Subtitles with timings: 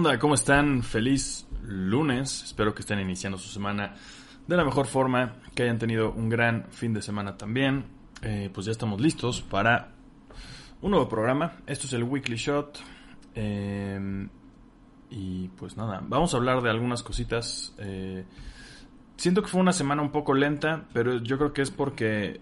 [0.00, 0.18] Onda?
[0.18, 0.82] ¿Cómo están?
[0.82, 2.44] Feliz lunes.
[2.44, 3.96] Espero que estén iniciando su semana
[4.46, 7.84] de la mejor forma, que hayan tenido un gran fin de semana también.
[8.22, 9.92] Eh, pues ya estamos listos para
[10.80, 11.52] un nuevo programa.
[11.66, 12.78] Esto es el Weekly Shot.
[13.34, 14.26] Eh,
[15.10, 17.74] y pues nada, vamos a hablar de algunas cositas.
[17.76, 18.24] Eh,
[19.16, 22.40] siento que fue una semana un poco lenta, pero yo creo que es porque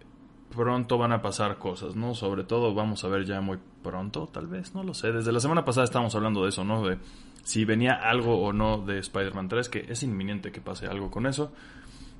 [0.54, 2.14] pronto van a pasar cosas, ¿no?
[2.14, 5.10] Sobre todo vamos a ver ya muy pronto, tal vez, no lo sé.
[5.10, 6.86] Desde la semana pasada estábamos hablando de eso, ¿no?
[6.86, 6.98] De
[7.42, 11.26] si venía algo o no de Spider-Man 3, que es inminente que pase algo con
[11.26, 11.52] eso.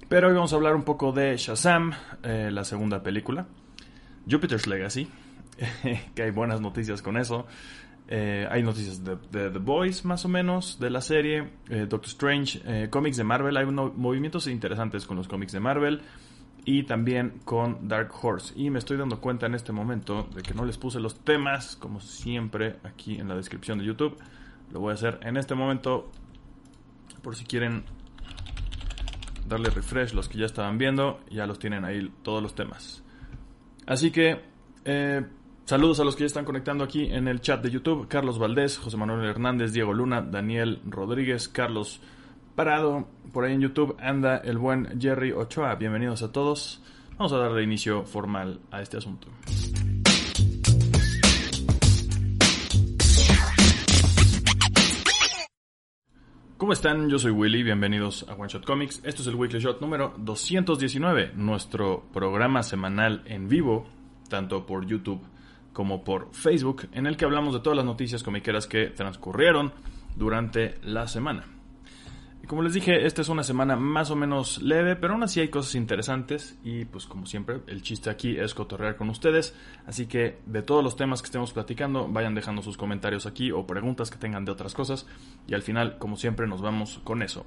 [0.09, 3.47] Pero hoy vamos a hablar un poco de Shazam, eh, la segunda película.
[4.29, 5.07] Jupiter's Legacy,
[6.15, 7.47] que hay buenas noticias con eso.
[8.11, 9.17] Eh, hay noticias de,
[9.51, 11.51] The Boys, más o menos, de la serie.
[11.69, 13.57] Eh, Doctor Strange, cómics de Marvel.
[13.59, 16.01] Hay movimientos interesantes con los cómics de Marvel
[16.65, 18.55] y también con Dark Horse.
[18.57, 21.77] Y me estoy dando cuenta en este momento de que no les puse los temas,
[21.77, 24.17] como siempre, aquí en la descripción de YouTube.
[24.73, 26.11] Lo voy a hacer en este momento,
[27.23, 27.85] por si quieren
[29.47, 33.03] darle refresh los que ya estaban viendo, ya los tienen ahí todos los temas.
[33.87, 34.41] Así que,
[34.85, 35.25] eh,
[35.65, 38.07] saludos a los que ya están conectando aquí en el chat de YouTube.
[38.09, 42.01] Carlos Valdés, José Manuel Hernández, Diego Luna, Daniel Rodríguez, Carlos
[42.55, 45.77] Parado, por ahí en YouTube anda el buen Jerry Ochoa.
[45.77, 46.83] Bienvenidos a todos.
[47.17, 49.29] Vamos a darle inicio formal a este asunto.
[56.59, 57.09] ¿Cómo están?
[57.09, 59.01] Yo soy Willy, bienvenidos a One Shot Comics.
[59.05, 63.87] Esto es el Weekly Shot número 219, nuestro programa semanal en vivo,
[64.29, 65.21] tanto por YouTube
[65.73, 69.73] como por Facebook, en el que hablamos de todas las noticias comiqueras que transcurrieron
[70.17, 71.45] durante la semana.
[72.49, 75.49] Como les dije, esta es una semana más o menos leve, pero aún así hay
[75.49, 79.55] cosas interesantes y pues como siempre el chiste aquí es cotorrear con ustedes,
[79.87, 83.67] así que de todos los temas que estemos platicando vayan dejando sus comentarios aquí o
[83.67, 85.07] preguntas que tengan de otras cosas
[85.47, 87.45] y al final como siempre nos vamos con eso.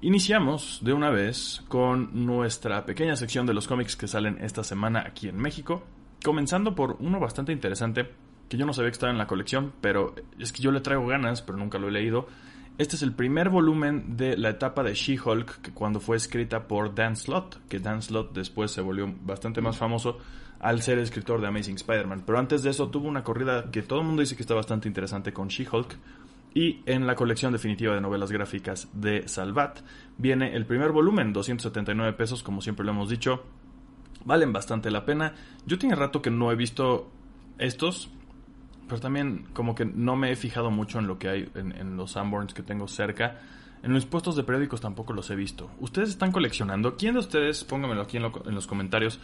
[0.00, 5.02] Iniciamos de una vez con nuestra pequeña sección de los cómics que salen esta semana
[5.04, 5.82] aquí en México,
[6.22, 8.12] comenzando por uno bastante interesante
[8.48, 11.04] que yo no sabía que estaba en la colección, pero es que yo le traigo
[11.04, 12.28] ganas, pero nunca lo he leído
[12.76, 17.14] este es el primer volumen de la etapa de She-Hulk, cuando fue escrita por Dan
[17.14, 20.18] Slott, que Dan Slott después se volvió bastante más famoso
[20.58, 22.24] al ser escritor de Amazing Spider-Man.
[22.26, 24.88] Pero antes de eso tuvo una corrida que todo el mundo dice que está bastante
[24.88, 25.96] interesante con She-Hulk.
[26.54, 29.80] Y en la colección definitiva de novelas gráficas de Salvat
[30.18, 33.42] viene el primer volumen, 279 pesos, como siempre lo hemos dicho.
[34.24, 35.34] Valen bastante la pena.
[35.66, 37.10] Yo tiene rato que no he visto
[37.58, 38.08] estos
[38.88, 42.12] pero también como que no me he fijado mucho en lo que hay en, los
[42.12, 43.40] Sanborns que tengo cerca.
[43.82, 45.70] En los puestos de periódicos tampoco los he visto.
[45.78, 46.96] ¿Ustedes están coleccionando?
[46.96, 49.20] ¿Quién de ustedes, pónganmelo aquí en, en los comentarios,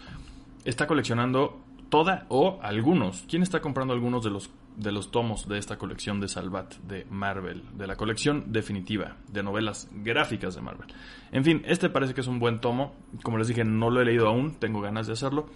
[0.64, 3.24] está coleccionando toda o algunos?
[3.28, 7.06] ¿Quién está comprando algunos de los, de los tomos de esta colección de Salvat de
[7.10, 7.62] Marvel?
[7.74, 10.88] De la colección definitiva de novelas gráficas de Marvel.
[11.32, 12.94] En fin, este parece que es un buen tomo.
[13.22, 15.48] Como les dije, no lo he leído aún, tengo ganas de hacerlo.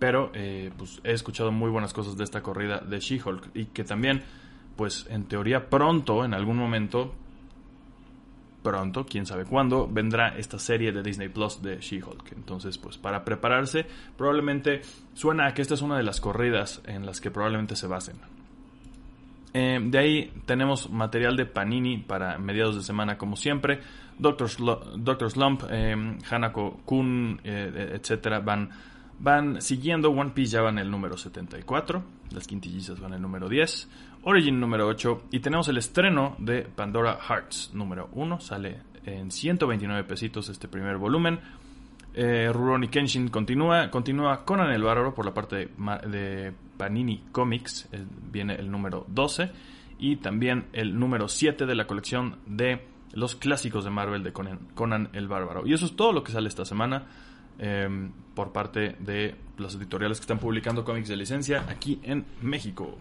[0.00, 3.84] Pero eh, pues he escuchado muy buenas cosas de esta corrida de She-Hulk y que
[3.84, 4.22] también,
[4.74, 7.14] pues en teoría pronto, en algún momento,
[8.62, 12.32] pronto, quién sabe cuándo, vendrá esta serie de Disney Plus de She-Hulk.
[12.32, 13.86] Entonces, pues para prepararse,
[14.16, 14.80] probablemente
[15.14, 18.16] suena a que esta es una de las corridas en las que probablemente se basen.
[19.52, 23.80] Eh, de ahí tenemos material de Panini para mediados de semana, como siempre.
[24.18, 28.70] Doctor, Slump, eh, Hanako Kun, eh, etcétera, van
[29.22, 32.02] Van siguiendo One Piece, ya van el número 74.
[32.30, 33.88] Las quintillizas van el número 10.
[34.22, 35.24] Origin número 8.
[35.30, 38.40] Y tenemos el estreno de Pandora Hearts número 1.
[38.40, 41.38] Sale en 129 pesitos este primer volumen.
[42.14, 43.90] Eh, Rurouni Kenshin continúa.
[43.90, 47.90] Continúa Conan el Bárbaro por la parte de, Panini Comics.
[47.92, 48.02] Eh,
[48.32, 49.50] viene el número 12.
[49.98, 55.10] Y también el número 7 de la colección de los clásicos de Marvel de Conan,
[55.12, 55.66] el Bárbaro.
[55.66, 57.04] Y eso es todo lo que sale esta semana
[57.60, 62.96] em, por parte de los editoriales que están publicando cómics de licencia aquí en México.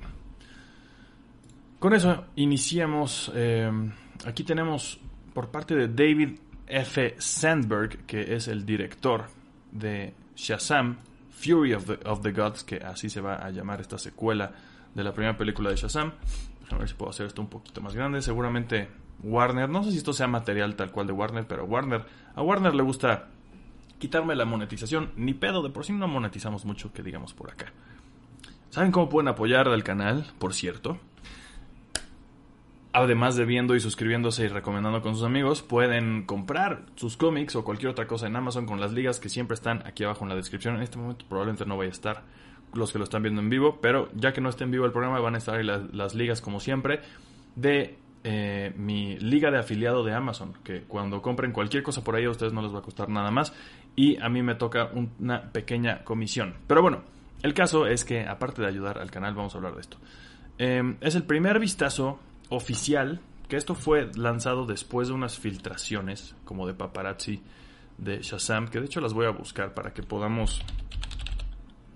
[1.79, 3.31] Con eso iniciamos.
[3.33, 3.91] Em,
[4.25, 5.00] aquí tenemos
[5.33, 7.15] por parte de David F.
[7.17, 9.27] Sandberg, que es el director
[9.71, 10.97] de Shazam,
[11.29, 14.51] Fury of the, of the Gods, que así se va a llamar esta secuela
[14.94, 16.11] de la primera película de Shazam.
[16.69, 18.21] A ver si puedo hacer esto un poquito más grande.
[18.21, 18.89] Seguramente
[19.23, 22.03] Warner, no sé si esto sea material tal cual de Warner, pero Warner,
[22.35, 23.29] a Warner le gusta
[24.00, 25.12] quitarme la monetización.
[25.16, 27.72] Ni pedo, de por sí no monetizamos mucho, que digamos por acá.
[28.69, 30.25] ¿Saben cómo pueden apoyar al canal?
[30.40, 30.98] Por cierto.
[32.92, 37.63] Además de viendo y suscribiéndose y recomendando con sus amigos, pueden comprar sus cómics o
[37.63, 40.36] cualquier otra cosa en Amazon con las ligas que siempre están aquí abajo en la
[40.36, 40.75] descripción.
[40.75, 42.24] En este momento probablemente no vaya a estar
[42.74, 44.92] los que lo están viendo en vivo, pero ya que no esté en vivo el
[44.92, 47.02] programa van a estar ahí las ligas como siempre
[47.56, 52.25] de eh, mi liga de afiliado de Amazon, que cuando compren cualquier cosa por ahí
[52.25, 53.54] a ustedes no les va a costar nada más
[54.00, 56.56] y a mí me toca una pequeña comisión.
[56.68, 57.04] Pero bueno,
[57.44, 59.98] el caso es que aparte de ayudar al canal vamos a hablar de esto.
[60.57, 62.18] Em, es el primer vistazo
[62.48, 63.19] oficial,
[63.50, 67.44] que esto fue lanzado después de unas filtraciones como de paparazzi
[67.98, 70.62] de Shazam, que de hecho las voy a buscar para que podamos...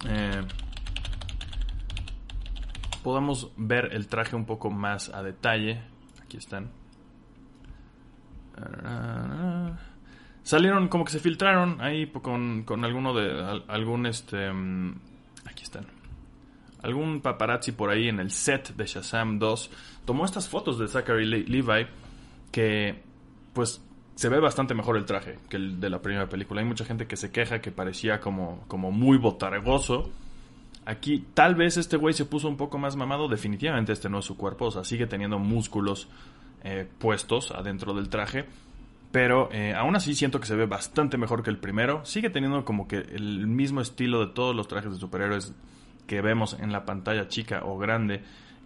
[0.06, 0.42] Eh,
[3.02, 5.82] podamos ver el traje un poco más a detalle
[6.22, 6.70] Aquí están.
[10.44, 14.96] Salieron como que se filtraron ahí con, con alguno de algún este mm,
[15.46, 15.88] aquí están.
[16.82, 19.72] Algún paparazzi por ahí en el set de Shazam 2
[20.06, 21.88] tomó estas fotos de Zachary Levi
[22.52, 23.02] que
[23.54, 23.82] pues
[24.16, 26.62] se ve bastante mejor el traje que el de la primera película.
[26.62, 30.12] Hay mucha gente que se queja que parecía como, como muy botargoso
[30.86, 34.26] Aquí tal vez este güey se puso un poco más mamado, definitivamente este no es
[34.26, 36.10] su cuerpo, o sea, sigue teniendo músculos
[36.64, 38.46] eh, puestos adentro del traje,
[39.14, 42.66] pero eh, aún así siento que se ve bastante mejor que el primero, sigue teniendo
[42.66, 45.54] como que el mismo estilo de todos los trajes de superhéroes
[46.08, 48.24] que vemos en la pantalla chica o grande,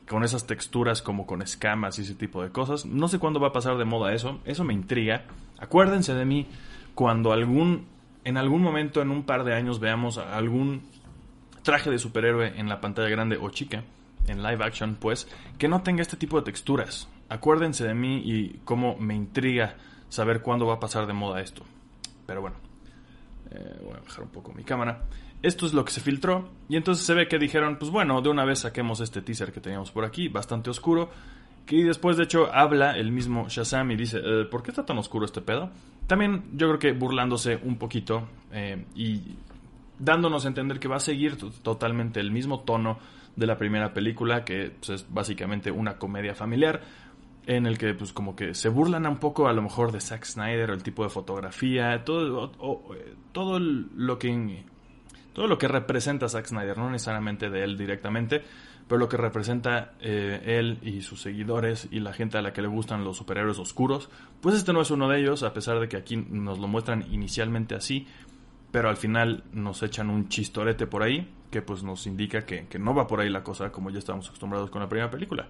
[0.08, 2.86] con esas texturas como con escamas y ese tipo de cosas.
[2.86, 5.26] No sé cuándo va a pasar de moda eso, eso me intriga.
[5.60, 6.48] Acuérdense de mí
[6.96, 7.86] cuando algún
[8.24, 10.84] en algún momento en un par de años veamos algún
[11.62, 13.84] traje de superhéroe en la pantalla grande o chica,
[14.28, 15.28] en live action, pues,
[15.58, 17.10] que no tenga este tipo de texturas.
[17.28, 19.76] Acuérdense de mí y cómo me intriga
[20.10, 21.64] saber cuándo va a pasar de moda esto.
[22.26, 22.58] Pero bueno,
[23.52, 25.04] eh, voy a bajar un poco mi cámara.
[25.42, 28.30] Esto es lo que se filtró y entonces se ve que dijeron, pues bueno, de
[28.30, 31.10] una vez saquemos este teaser que teníamos por aquí, bastante oscuro,
[31.66, 34.98] que después de hecho habla el mismo Shazam y dice, eh, ¿por qué está tan
[34.98, 35.70] oscuro este pedo?
[36.08, 39.36] También yo creo que burlándose un poquito eh, y
[40.00, 42.98] dándonos a entender que va a seguir totalmente el mismo tono
[43.36, 46.82] de la primera película, que pues, es básicamente una comedia familiar,
[47.48, 50.26] en el que pues como que se burlan un poco a lo mejor de Zack
[50.26, 52.52] Snyder o el tipo de fotografía, todo,
[53.32, 54.64] todo lo que
[55.32, 58.44] todo lo que representa Zack Snyder, no necesariamente de él directamente,
[58.88, 62.62] pero lo que representa eh, él y sus seguidores y la gente a la que
[62.62, 64.10] le gustan los superhéroes oscuros,
[64.42, 67.06] pues este no es uno de ellos, a pesar de que aquí nos lo muestran
[67.12, 68.08] inicialmente así,
[68.72, 72.94] pero al final nos echan un chistorete por ahí que pues nos indica que, no
[72.94, 75.48] va por ahí la cosa como ya estábamos acostumbrados con la primera película.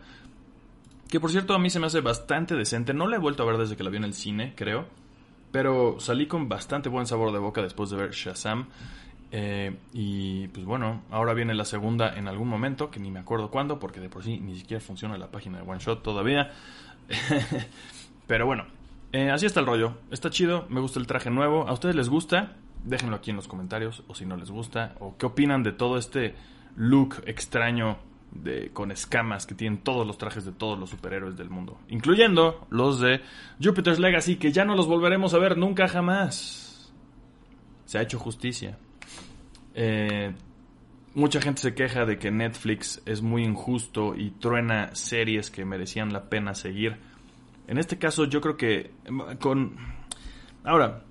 [1.09, 3.45] Que por cierto a mí se me hace bastante decente, no la he vuelto a
[3.45, 4.87] ver desde que la vi en el cine, creo,
[5.51, 8.67] pero salí con bastante buen sabor de boca después de ver Shazam.
[9.31, 13.49] Eh, y pues bueno, ahora viene la segunda en algún momento, que ni me acuerdo
[13.49, 16.51] cuándo, porque de por sí ni siquiera funciona la página de One Shot todavía.
[18.27, 18.65] pero bueno,
[19.13, 19.93] eh, así está el rollo.
[20.11, 21.67] Está chido, me gusta el traje nuevo.
[21.67, 22.57] ¿A ustedes les gusta?
[22.83, 25.97] Déjenlo aquí en los comentarios o si no les gusta o qué opinan de todo
[25.97, 26.35] este
[26.75, 27.97] look extraño
[28.31, 32.67] de, con escamas que tienen todos los trajes de todos los superhéroes del mundo, incluyendo
[32.69, 33.21] los de
[33.61, 36.91] Jupiter's Legacy que ya no los volveremos a ver nunca jamás.
[37.85, 38.77] Se ha hecho justicia.
[39.73, 40.33] Eh,
[41.13, 46.11] mucha gente se queja de que Netflix es muy injusto y truena series que merecían
[46.11, 46.97] la pena seguir.
[47.67, 48.91] En este caso yo creo que
[49.39, 49.75] con...
[50.63, 51.03] Ahora,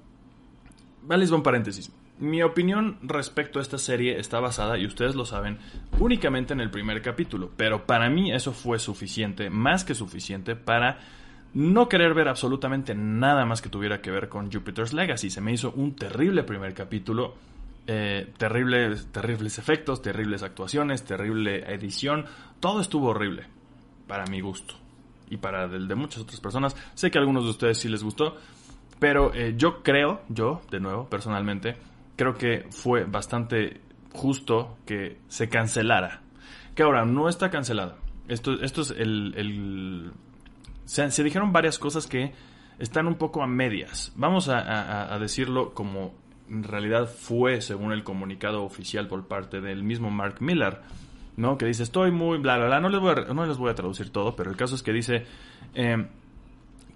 [1.07, 1.91] Vale, un paréntesis.
[2.19, 5.59] Mi opinión respecto a esta serie está basada, y ustedes lo saben,
[5.99, 10.99] únicamente en el primer capítulo, pero para mí eso fue suficiente, más que suficiente, para
[11.53, 15.29] no querer ver absolutamente nada más que tuviera que ver con Jupiter's Legacy.
[15.29, 17.35] Se me hizo un terrible primer capítulo,
[17.87, 22.25] eh, terribles, terribles efectos, terribles actuaciones, terrible edición,
[22.61, 23.45] todo estuvo horrible,
[24.07, 24.75] para mi gusto,
[25.29, 26.75] y para el de muchas otras personas.
[26.95, 28.39] Sé que a algunos de ustedes sí les gustó,
[28.99, 31.77] pero eh, yo creo, yo, de nuevo, personalmente,
[32.17, 33.81] creo que fue bastante
[34.13, 36.23] justo que se cancelara.
[36.75, 37.97] Que ahora no está cancelada.
[38.29, 40.13] Esto, esto es el...
[40.85, 42.33] Se, dijeron varias cosas que
[42.79, 44.13] están un poco a medias.
[44.17, 46.15] Vamos a, decirlo como
[46.49, 50.81] en realidad fue según el comunicado oficial por parte del mismo Mark Miller,
[51.37, 51.59] ¿no?
[51.59, 53.75] Que dice, estoy muy bla, bla, bla, no les voy a, no les voy a
[53.75, 55.27] traducir todo, pero el caso es que dice,
[55.75, 56.07] em,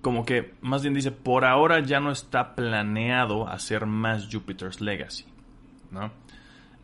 [0.00, 5.24] como que, más bien dice, por ahora ya no está planeado hacer más Jupiter's Legacy,
[5.90, 6.10] ¿no?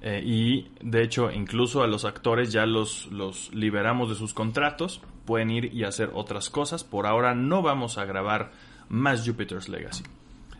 [0.02, 5.00] Eh, y de hecho, incluso a los actores ya los, los liberamos de sus contratos,
[5.24, 6.84] pueden ir y hacer otras cosas.
[6.84, 8.52] Por ahora no vamos a grabar
[8.88, 10.04] más Jupiter's Legacy.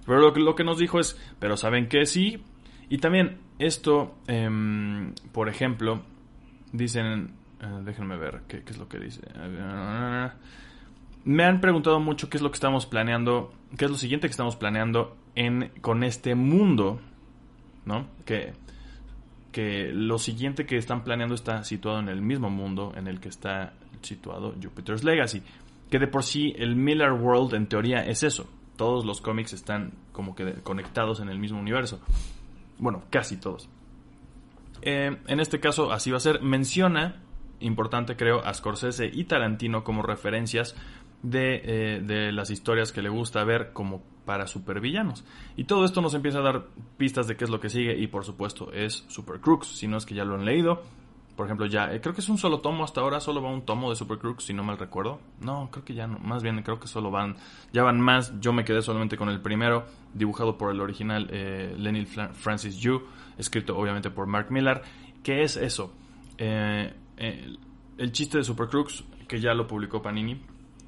[0.04, 2.42] Pero lo que, lo que nos dijo es, pero saben que sí.
[2.88, 6.02] Y también esto, em, por ejemplo,
[6.72, 9.22] dicen, eh, déjenme ver qué, es lo que dice.
[11.26, 14.30] Me han preguntado mucho qué es lo que estamos planeando, qué es lo siguiente que
[14.30, 17.00] estamos planeando en, con este mundo,
[17.84, 18.06] ¿no?
[18.24, 18.52] Que,
[19.50, 23.28] que lo siguiente que están planeando está situado en el mismo mundo en el que
[23.28, 25.42] está situado Jupiter's Legacy.
[25.90, 28.48] Que de por sí el Miller World en teoría es eso.
[28.76, 32.00] Todos los cómics están como que conectados en el mismo universo.
[32.78, 33.68] Bueno, casi todos.
[34.80, 36.40] Eh, en este caso así va a ser.
[36.40, 37.20] Menciona,
[37.58, 40.76] importante creo, a Scorsese y Tarantino como referencias
[41.26, 45.24] de, eh, de las historias que le gusta ver como para supervillanos.
[45.56, 46.66] Y todo esto nos empieza a dar
[46.96, 49.96] pistas de qué es lo que sigue y por supuesto es Super Crooks, si no
[49.96, 50.82] es que ya lo han leído.
[51.36, 53.62] Por ejemplo, ya, eh, creo que es un solo tomo hasta ahora, solo va un
[53.62, 55.20] tomo de Super Crooks, si no mal recuerdo.
[55.40, 57.36] No, creo que ya no, más bien creo que solo van,
[57.72, 58.32] ya van más.
[58.40, 63.02] Yo me quedé solamente con el primero, dibujado por el original eh, Lenny Francis Yu,
[63.36, 64.82] escrito obviamente por Mark Millar.
[65.22, 65.92] ¿Qué es eso?
[66.38, 70.40] Eh, el chiste de Super Crooks, que ya lo publicó Panini,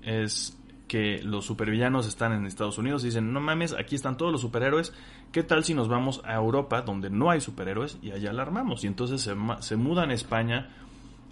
[0.08, 4.32] es que los supervillanos están en Estados Unidos y dicen, no mames, aquí están todos
[4.32, 4.94] los superhéroes,
[5.32, 8.84] ¿qué tal si nos vamos a Europa donde no hay superhéroes y allá la armamos?
[8.84, 10.70] Y entonces se, se mudan a España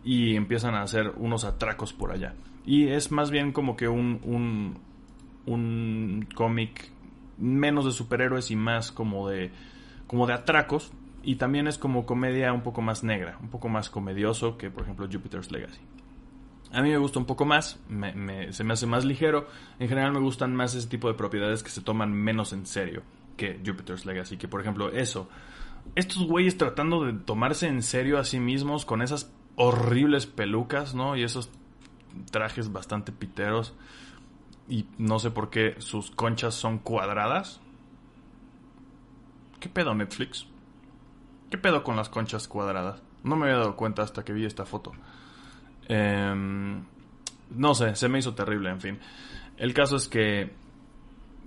[0.04, 2.34] y empiezan a hacer unos atracos por allá.
[2.66, 4.78] Y es más bien como que un, un,
[5.46, 6.90] un cómic
[7.38, 9.50] menos de superhéroes y más como de,
[10.06, 10.92] como de atracos.
[11.22, 14.84] Y también es como comedia un poco más negra, un poco más comedioso que por
[14.84, 15.80] ejemplo Jupiter's Legacy.
[16.76, 17.80] A mí me gusta un poco más,
[18.50, 19.48] se me hace más ligero.
[19.78, 23.02] En general me gustan más ese tipo de propiedades que se toman menos en serio
[23.38, 24.36] que Jupiter's Legacy.
[24.36, 25.26] Que por ejemplo eso,
[25.94, 31.16] estos güeyes tratando de tomarse en serio a sí mismos con esas horribles pelucas, ¿no?
[31.16, 31.48] Y esos
[32.30, 33.74] trajes bastante piteros.
[34.68, 37.62] Y no sé por qué sus conchas son cuadradas.
[39.60, 40.46] ¿Qué pedo Netflix?
[41.48, 43.02] ¿Qué pedo con las conchas cuadradas?
[43.24, 44.92] No me había dado cuenta hasta que vi esta foto.
[45.88, 46.82] Em,
[47.50, 48.98] no sé, se me hizo terrible, en fin.
[49.56, 50.50] El caso es que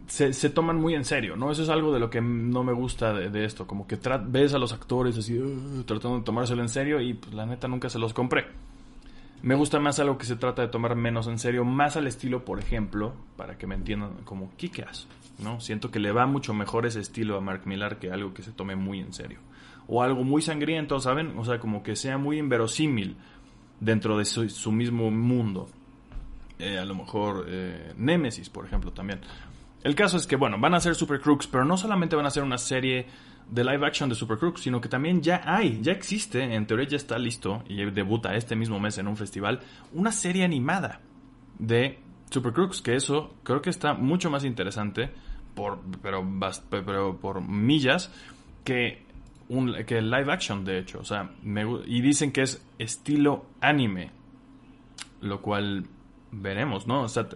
[0.10, 1.52] se, toman muy en serio, ¿no?
[1.52, 4.58] Eso es algo de lo que no me gusta de, esto, como que ves a
[4.58, 8.00] los actores así uh, tratando de tomárselo en serio y pues, la neta nunca se
[8.00, 8.48] los compré.
[9.42, 12.44] Me gusta más algo que se trata de tomar menos en serio, más al estilo,
[12.44, 15.62] por ejemplo, para que me entiendan, como Kikas, ¿no?
[15.62, 18.52] Siento que le va mucho mejor ese estilo a Mark Millar que algo que se
[18.52, 19.40] tome muy en serio.
[19.88, 21.38] O algo muy sangriento, ¿saben?
[21.38, 23.16] O sea, como que sea muy inverosímil
[23.80, 25.70] dentro de su, mismo mundo.
[26.58, 29.22] Eh, a lo mejor eh, Nemesis, por ejemplo, también.
[29.84, 32.30] El caso es que, bueno, van a ser Super Crooks, pero no solamente van a
[32.30, 33.08] ser una serie
[33.50, 36.88] de live action de Super Crooks, sino que también ya hay, ya existe, en teoría
[36.88, 39.62] ya está listo y debuta este mismo mes en un festival,
[39.94, 41.02] una serie animada
[41.58, 45.10] de Super Crooks, que eso creo que está mucho más interesante,
[45.56, 46.24] por, pero,
[46.70, 48.12] pero por millas,
[48.64, 49.04] que
[49.50, 51.00] un, que live action, de hecho.
[51.00, 51.32] O sea,
[51.86, 54.12] y dicen que es estilo anime.
[55.22, 55.86] Lo cual
[56.32, 57.04] veremos, ¿no?
[57.04, 57.28] O sea,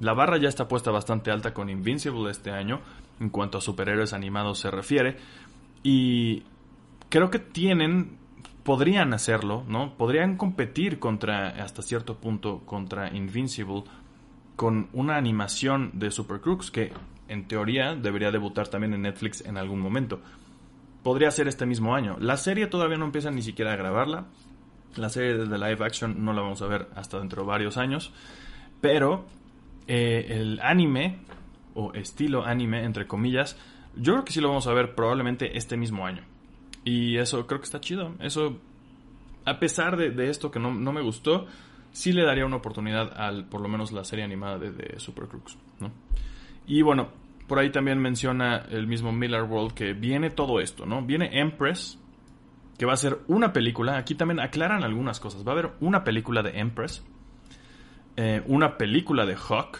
[0.00, 2.80] la barra ya está puesta bastante alta con Invincible este año,
[3.20, 5.16] en cuanto a superhéroes animados se refiere.
[5.82, 6.44] Y
[7.08, 8.16] creo que tienen,
[8.62, 9.94] podrían hacerlo, ¿no?
[9.96, 13.84] Podrían competir contra, hasta cierto punto, contra Invincible
[14.56, 16.92] con una animación de Super Crooks que
[17.28, 20.20] en teoría debería debutar también en Netflix en algún momento
[21.02, 22.16] podría ser este mismo año.
[22.20, 24.26] La serie todavía no empieza ni siquiera a grabarla.
[24.96, 28.12] La serie de live action no la vamos a ver hasta dentro de varios años.
[28.80, 29.24] Pero
[29.86, 31.18] eh, el anime,
[31.74, 33.56] o estilo anime, entre comillas,
[33.96, 36.22] yo creo que sí lo vamos a ver probablemente este mismo año.
[36.84, 38.14] Y eso creo que está chido.
[38.20, 38.58] Eso,
[39.44, 41.46] a pesar de, esto que no, me gustó,
[41.92, 45.26] sí le daría una oportunidad al, por lo menos, la serie animada de, de Super
[45.26, 45.58] Crooks.
[45.80, 45.90] ¿no?
[46.66, 47.08] Y bueno,
[47.48, 51.02] por ahí también menciona el mismo Miller World que viene todo esto, ¿no?
[51.02, 51.98] Viene Empress,
[52.78, 53.96] que va a ser una película.
[53.96, 55.44] Aquí también aclaran algunas cosas.
[55.46, 57.04] Va a haber una película de Empress,
[58.16, 59.78] eh, una película de Hawk.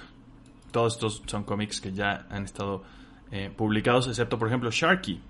[0.73, 2.83] Todos estos son cómics que ya han estado
[3.31, 5.21] eh, publicados, excepto por ejemplo Sharky,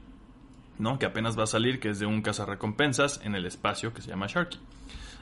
[0.79, 0.99] ¿no?
[0.99, 4.11] Que apenas va a salir, que es de un cazarrecompensas en el espacio que se
[4.11, 4.59] llama Sharky.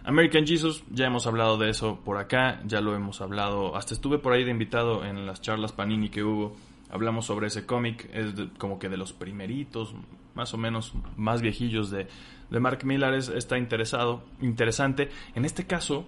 [0.04, 4.18] American Jesus, ya hemos hablado de eso por acá, ya lo hemos hablado, hasta estuve
[4.18, 6.54] por ahí de invitado en las charlas Panini que hubo,
[6.90, 9.94] hablamos sobre ese cómic, es como que de los primeritos,
[10.34, 12.08] más o menos más viejillos de,
[12.50, 15.10] de Mark Millar, es, está interesado, interesante.
[15.34, 16.06] En este caso,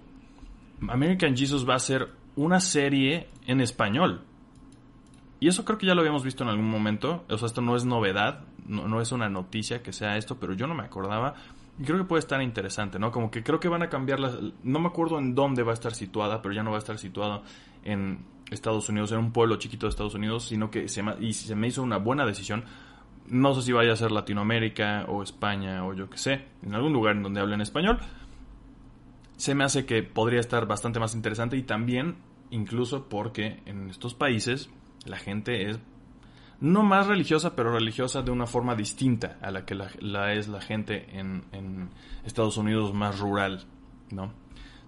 [0.89, 4.23] American Jesus va a ser una serie en español.
[5.41, 7.25] Y eso creo que ya lo habíamos visto en algún momento.
[7.29, 10.53] O sea, esto no es novedad, no, no es una noticia que sea esto, pero
[10.53, 11.35] yo no me acordaba.
[11.79, 13.13] Y creo que puede estar interesante, ¿no?
[13.13, 14.37] Como que creo que van a cambiar las...
[14.65, 16.99] No me acuerdo en dónde va a estar situada, pero ya no va a estar
[16.99, 17.43] situada
[17.85, 18.19] en
[18.51, 21.99] Estados Unidos, en un pueblo chiquito de Estados Unidos, sino que se me, hizo una
[21.99, 22.65] buena decisión.
[23.27, 26.93] No sé si vaya a ser Latinoamérica o España o yo qué sé, en algún
[26.93, 27.99] lugar en donde hablen español.
[29.37, 32.17] Se me hace que podría estar bastante más interesante y también,
[32.51, 34.71] incluso porque en estos países
[35.05, 35.79] la gente es
[36.61, 40.61] no más religiosa, pero religiosa de una forma distinta a la que la, es la
[40.61, 41.91] gente en, en,
[42.25, 43.65] Estados Unidos más rural,
[44.11, 44.33] ¿no?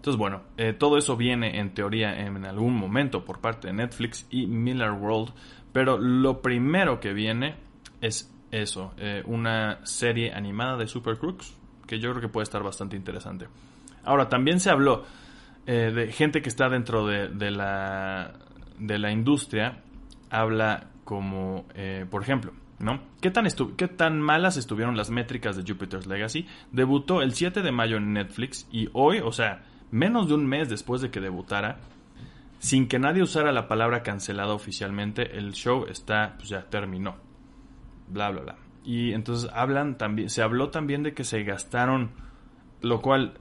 [0.00, 4.26] Entonces, bueno, eh, todo eso viene en teoría en algún momento por parte de Netflix
[4.30, 5.34] y Miller World,
[5.74, 7.56] pero lo primero que viene
[8.00, 11.54] es eso, eh, una serie animada de Super Crooks,
[11.86, 13.46] que yo creo que puede estar bastante interesante.
[14.02, 15.04] Ahora, también se habló
[15.66, 18.32] eh, de gente que está dentro de, de, la,
[18.78, 19.82] de la industria,
[20.30, 23.02] habla como, eh, por ejemplo, ¿no?
[23.20, 26.46] ¿Qué tan, ¿Qué tan malas estuvieron las métricas de Jupiter's Legacy?
[26.72, 30.68] Debutó el 7 de mayo en Netflix y hoy, o sea, menos de un mes
[30.68, 31.78] después de que debutara,
[32.58, 37.16] sin que nadie usara la palabra cancelada oficialmente, el show está, pues ya terminó.
[38.08, 38.56] Bla, bla, bla.
[38.84, 42.10] Y entonces hablan también, se habló también de que se gastaron,
[42.82, 43.34] lo cual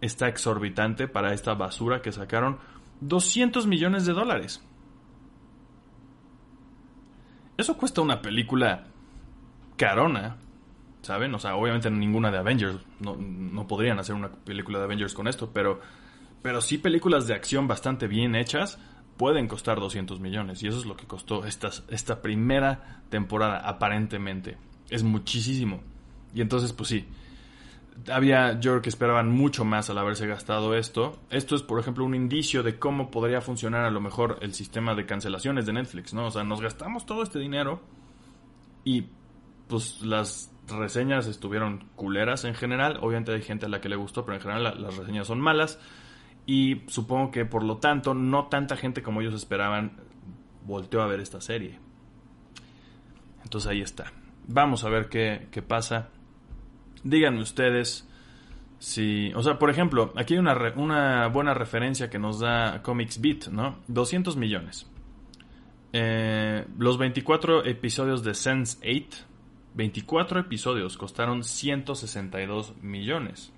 [0.00, 2.58] está exorbitante para esta basura que sacaron,
[3.00, 4.62] 200 millones de dólares.
[7.56, 8.84] Eso cuesta una película
[9.76, 10.36] carona,
[11.02, 11.34] ¿saben?
[11.34, 12.78] O sea, obviamente ninguna de Avengers.
[13.00, 15.80] No, podrían hacer una película de Avengers con esto, pero,
[16.40, 18.78] pero sí películas de acción bastante bien hechas
[19.16, 20.62] pueden costar 200 millones.
[20.62, 24.56] Y eso es lo que costó esta, esta primera temporada, aparentemente.
[24.88, 25.82] Es muchísimo.
[26.34, 27.06] Y entonces, pues sí,
[28.10, 31.18] había, yo que esperaban mucho más al haberse gastado esto.
[31.30, 34.94] Esto es, por ejemplo, un indicio de cómo podría funcionar a lo mejor el sistema
[34.94, 36.26] de cancelaciones de Netflix, ¿no?
[36.26, 37.82] O sea, nos gastamos todo este dinero
[38.84, 39.06] y
[39.68, 42.98] pues las reseñas estuvieron culeras en general.
[43.00, 45.78] Obviamente hay gente a la que le gustó, pero en general las reseñas son malas.
[46.46, 50.00] Y supongo que por lo tanto no tanta gente como ellos esperaban
[50.64, 51.78] volteó a ver esta serie.
[53.44, 54.12] Entonces ahí está.
[54.46, 56.08] Vamos a ver qué, qué pasa.
[57.04, 58.08] Díganme ustedes
[58.78, 59.32] si...
[59.34, 63.48] O sea, por ejemplo, aquí hay una, una buena referencia que nos da Comics Beat,
[63.48, 63.78] ¿no?
[63.88, 64.90] 200 millones.
[65.92, 69.24] Eh, los 24 episodios de Sense 8,
[69.74, 73.52] 24 episodios costaron 162 millones.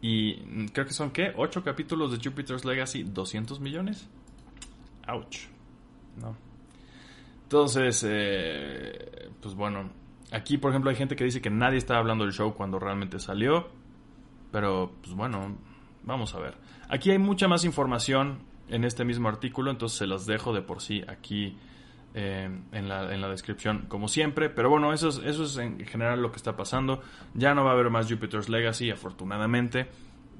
[0.00, 1.32] Y creo que son, ¿qué?
[1.36, 4.08] 8 capítulos de Jupiter's Legacy, 200 millones.
[5.08, 5.46] Ouch.
[6.16, 6.36] No.
[7.44, 9.90] Entonces, eh, pues bueno,
[10.32, 13.18] Aquí, por ejemplo, hay gente que dice que nadie estaba hablando del show cuando realmente
[13.18, 13.68] salió.
[14.52, 15.56] Pero, pues bueno,
[16.04, 16.54] vamos a ver.
[16.88, 18.38] Aquí hay mucha más información
[18.68, 21.56] en este mismo artículo, entonces se las dejo de por sí aquí
[22.14, 24.50] eh, en, la, en, la, descripción, como siempre.
[24.50, 27.02] Pero bueno, eso es, eso es en general lo que está pasando.
[27.34, 29.88] Ya no va a haber más Jupiter's Legacy, afortunadamente.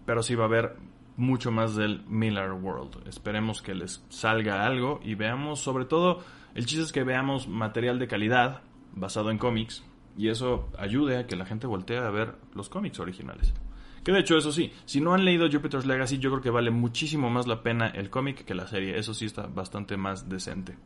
[0.06, 0.76] Pero sí va a haber
[1.16, 3.06] mucho más del Miller World.
[3.06, 7.98] Esperemos que les salga algo y veamos, sobre todo, el chiste es que veamos material
[7.98, 9.84] de calidad basado en cómics
[10.16, 13.54] y eso ayude a que la gente voltee a ver los cómics originales.
[14.02, 16.70] Que de hecho, eso sí, si no han leído Jupiter's Legacy, yo creo que vale
[16.70, 18.98] muchísimo más la pena el cómic que la serie.
[18.98, 20.76] Eso sí está bastante más decente.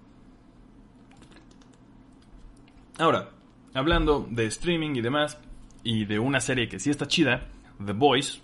[2.98, 3.30] Ahora,
[3.74, 5.38] hablando de streaming y demás,
[5.82, 7.48] y de una serie que sí está chida,
[7.84, 8.40] The Boys,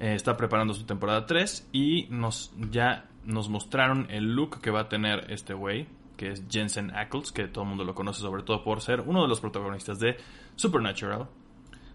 [0.00, 4.80] eh, está preparando su temporada 3 y nos ya nos mostraron el look que va
[4.80, 8.42] a tener este güey, que es Jensen Ackles, que todo el mundo lo conoce sobre
[8.42, 10.16] todo por ser uno de los protagonistas de
[10.56, 11.28] Supernatural,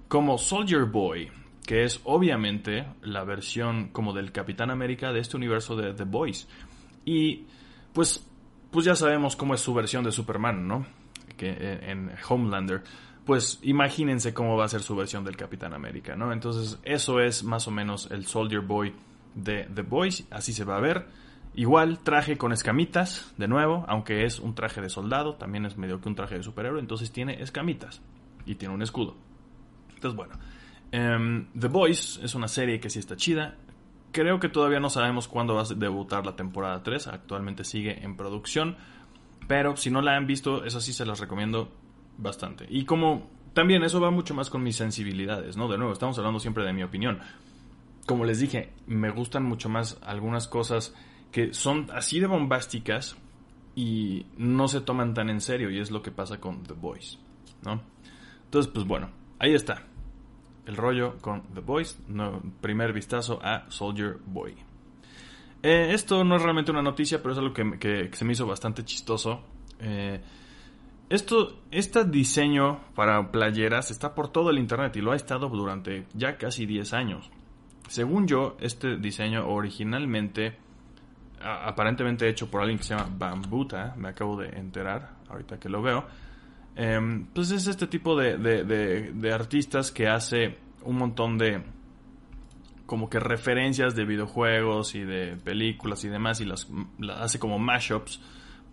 [0.07, 1.29] como Soldier Boy,
[1.65, 6.47] que es obviamente la versión como del Capitán América de este universo de The Boys.
[7.03, 7.45] Y
[7.91, 8.25] pues,
[8.71, 10.85] pues ya sabemos cómo es su versión de Superman, ¿no?
[11.35, 12.83] Que eh, en Homelander.
[13.25, 16.31] Pues imagínense cómo va a ser su versión del Capitán América, ¿no?
[16.31, 18.93] Entonces eso es más o menos el Soldier Boy
[19.33, 21.07] de The Boys, así se va a ver.
[21.55, 26.01] Igual traje con escamitas, de nuevo, aunque es un traje de soldado, también es medio
[26.01, 28.01] que un traje de superhéroe, entonces tiene escamitas
[28.45, 29.15] y tiene un escudo.
[29.93, 30.33] Entonces, bueno,
[30.91, 33.55] em, The Boys es una serie que sí está chida.
[34.11, 38.17] Creo que todavía no sabemos cuándo va a debutar la temporada 3, actualmente sigue en
[38.17, 38.75] producción,
[39.47, 41.71] pero si no la han visto, esa sí se las recomiendo
[42.17, 42.65] bastante.
[42.69, 45.67] Y como también eso va mucho más con mis sensibilidades, ¿no?
[45.67, 47.19] De nuevo, estamos hablando siempre de mi opinión.
[48.05, 50.93] Como les dije, me gustan mucho más algunas cosas
[51.31, 53.17] que son así de bombásticas
[53.75, 57.17] y no se toman tan en serio y es lo que pasa con The Voice,
[57.63, 57.81] ¿no?
[58.45, 59.83] Entonces, pues bueno, ahí está.
[60.65, 64.55] El rollo con The Voice, no, primer vistazo a Soldier Boy.
[65.67, 68.85] Eh, esto no es realmente una noticia, pero es algo que, se me hizo bastante
[68.85, 69.41] chistoso.
[69.79, 70.21] Eh,
[71.09, 76.05] esto, este diseño para playeras está por todo el internet y lo ha estado durante
[76.13, 77.31] ya casi 10 años.
[77.87, 80.55] Según yo, este diseño originalmente
[81.41, 85.81] aparentemente hecho por alguien que se llama Bambuta, me acabo de enterar ahorita que lo
[85.81, 86.05] veo.
[86.75, 91.63] Em, pues es este tipo de, de, artistas que hace un montón de
[92.85, 96.67] como que referencias de videojuegos y de películas y demás y las,
[97.17, 98.21] hace como mashups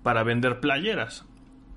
[0.03, 1.25] para vender playeras.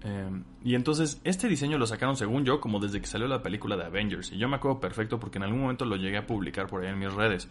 [0.02, 3.76] Em, y entonces este diseño lo sacaron según yo como desde que salió la película
[3.76, 6.67] de Avengers y yo me acuerdo perfecto porque en algún momento lo llegué a publicar
[6.67, 7.50] por ahí en mis redes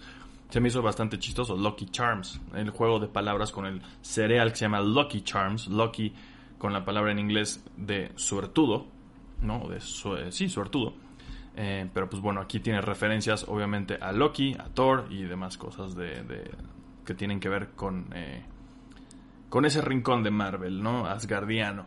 [0.54, 1.56] se me hizo bastante chistoso.
[1.56, 5.66] Lucky Charms, el juego de palabras con el cereal que se llama Lucky Charms.
[5.66, 6.12] Lucky
[6.58, 8.86] con la palabra en inglés de suertudo,
[9.40, 9.68] ¿no?
[9.68, 10.94] De sí, suertudo.
[11.56, 15.94] Eh, pero pues bueno, aquí tiene referencias obviamente a Loki, a Thor y demás cosas
[15.94, 16.50] de,
[17.04, 18.42] que tienen que ver con, eh,
[19.48, 21.06] con ese rincón de Marvel, ¿no?
[21.06, 21.86] Asgardiano.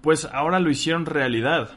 [0.00, 1.70] Pues ahora lo hicieron realidad.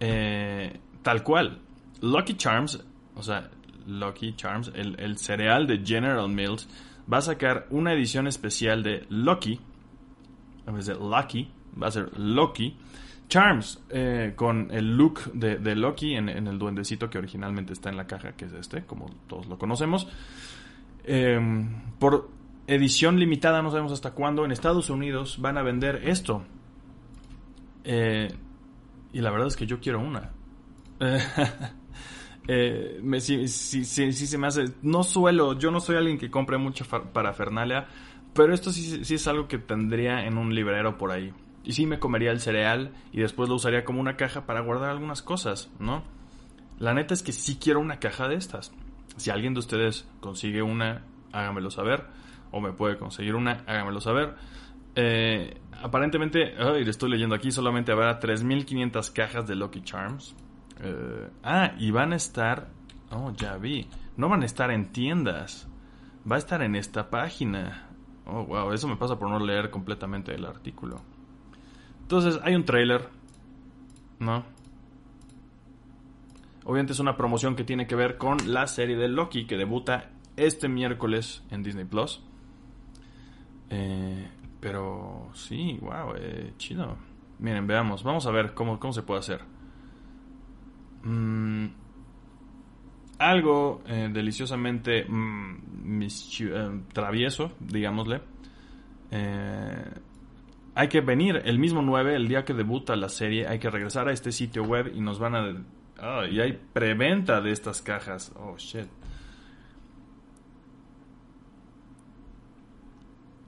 [0.00, 1.60] Eh, tal cual.
[2.02, 2.84] Lucky Charms,
[3.14, 3.50] o sea,
[3.86, 6.68] Lucky Charms, el, cereal de General Mills,
[7.10, 9.60] va a sacar una edición especial de Lucky,
[10.66, 12.76] en vez Lucky, va a ser Lucky
[13.28, 18.06] Charms, eh, con el look de, Loki en, el duendecito que originalmente está en la
[18.06, 20.08] caja, que es este, como todos lo conocemos.
[21.04, 22.30] Em, por
[22.66, 26.44] edición limitada, no sabemos hasta cuándo, en Estados Unidos van a vender esto.
[27.84, 28.28] Eh,
[29.12, 30.30] y la verdad es que yo quiero una.
[32.48, 34.66] Eh, me, se me hace.
[34.82, 37.88] No suelo, yo no soy alguien que compre mucha parafernalia,
[38.34, 41.32] pero esto sí, sí es algo que tendría en un librero por ahí.
[41.66, 44.90] Y sí me comería el cereal y después lo usaría como una caja para guardar
[44.90, 46.04] algunas cosas, ¿no?
[46.78, 48.72] La neta es que sí quiero una caja de estas.
[49.16, 51.02] Si alguien de ustedes consigue una,
[51.32, 52.04] hágamelo saber.
[52.52, 54.36] O me puede conseguir una, hágamelo saber.
[54.94, 60.36] Eh, aparentemente, ay, le estoy leyendo aquí, solamente habrá 3.500 cajas de Lucky Charms.
[60.80, 62.68] Eh, ah, y van a estar.
[63.10, 63.88] Oh, ya vi.
[64.16, 65.66] No van a estar en tiendas.
[66.30, 67.88] Va a estar en esta página.
[68.24, 68.72] Oh, wow.
[68.72, 71.15] Eso me pasa por no leer completamente el artículo.
[72.06, 73.08] Entonces, hay un trailer.
[74.20, 74.44] ¿No?
[76.64, 80.10] Obviamente es una promoción que tiene que ver con la serie de Loki que debuta
[80.36, 82.22] este miércoles en Disney Plus.
[83.70, 84.28] Eh,
[84.60, 86.96] pero sí, wow, eh, chido.
[87.40, 89.40] Miren, veamos, vamos a ver cómo, cómo se puede hacer.
[91.02, 91.66] Mm,
[93.18, 98.20] algo eh, deliciosamente mm, eh, travieso, digámosle.
[99.10, 99.90] Eh,
[100.76, 104.08] hay que venir el mismo 9, el día que debuta la serie, hay que regresar
[104.08, 105.64] a este sitio web y nos van a...
[105.98, 108.30] Ah, y hay preventa de estas cajas.
[108.36, 108.86] Oh, shit.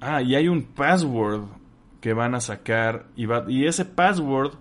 [0.01, 1.49] Ah, y hay un password
[2.01, 4.55] que van a sacar y, va, y ese password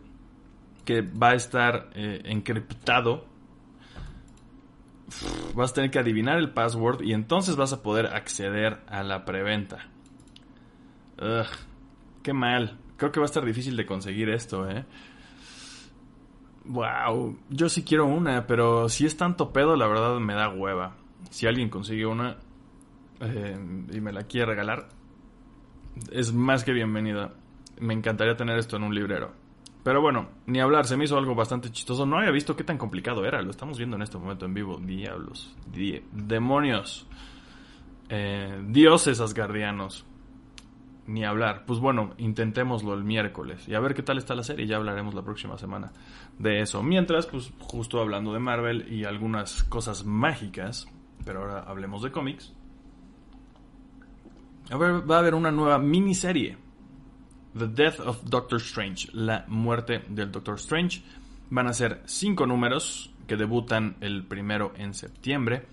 [0.84, 3.28] que va a estar eh, encriptado.
[5.56, 9.24] Vas a tener que adivinar el password y entonces vas a poder acceder a la
[9.24, 9.88] preventa.
[11.18, 11.48] Ugh,
[12.28, 12.78] qué mal.
[12.98, 14.84] Creo que va a estar difícil de conseguir esto, ¿eh?
[16.66, 20.98] Wow, yo sí quiero una, pero si es tanto pedo, la verdad me da hueva.
[21.30, 22.36] Si alguien consigue una
[23.22, 23.58] eh,
[23.94, 24.90] y me la quiere regalar,
[26.12, 27.34] es más que bienvenida.
[27.80, 29.32] Me encantaría tener esto en un librero.
[29.86, 32.06] Pero bueno, ni hablar, se me hizo algo bastante chistoso.
[32.06, 33.42] No había visto qué tan complicado era.
[33.42, 34.80] Lo estamos viendo en este momento en vivo.
[34.80, 35.56] Diablos.
[36.12, 37.08] demonios.
[38.10, 40.06] Eh, dioses asgardianos.
[41.08, 41.64] Ni hablar.
[41.66, 43.68] Pues bueno, intentémoslo el miércoles.
[43.68, 44.68] Y a ver qué tal está la serie.
[44.68, 45.92] Ya hablaremos la próxima semana
[46.38, 46.84] de eso.
[46.84, 50.88] Mientras, pues justo hablando de Marvel y algunas cosas mágicas.
[51.24, 52.54] Pero ahora hablemos de cómics.
[54.70, 56.58] A ver, va a haber una nueva miniserie
[57.58, 61.02] The Death of Doctor Strange, la muerte del Doctor Strange.
[61.50, 65.66] Van a ser cinco números que debutan el primero en septiembre.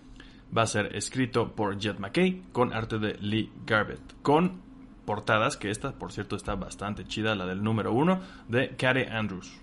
[0.56, 4.22] Va a ser escrito por Jet McKay con arte de Lee Garbett.
[4.22, 4.62] Con
[5.04, 9.60] portadas, que esta por cierto está bastante chida, la del número uno, de Kare Andrews.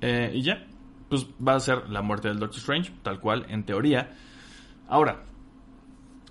[0.00, 0.66] Eh, y ya,
[1.08, 4.10] pues va a ser la muerte del Doctor Strange, tal cual, en teoría.
[4.88, 5.24] Ahora,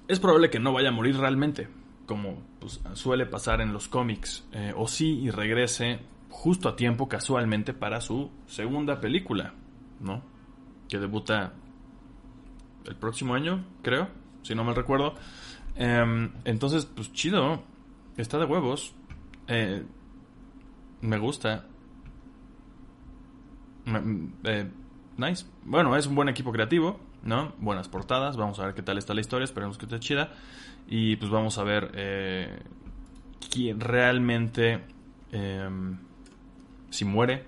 [0.07, 1.67] es probable que no vaya a morir realmente
[2.09, 7.07] como pues, suele pasar en los cómics, eh, o sí y regrese justo a tiempo
[7.07, 9.53] casualmente para su segunda película,
[9.99, 10.23] ¿no?
[10.87, 11.53] Que debuta
[12.85, 14.07] el próximo año, creo,
[14.41, 15.13] si no me recuerdo.
[15.75, 17.61] Em, entonces, pues chido,
[18.21, 18.93] está de huevos.
[19.47, 19.83] Eh,
[21.01, 21.65] me gusta.
[24.43, 24.69] Eh,
[25.17, 25.45] nice.
[25.63, 27.53] Bueno, es un buen equipo creativo, ¿no?
[27.59, 30.33] Buenas portadas, vamos a ver qué tal está la historia, esperemos que esté chida.
[30.87, 32.59] Y pues vamos a ver eh,
[33.51, 34.83] quién realmente,
[35.31, 35.97] em,
[36.89, 37.45] si muere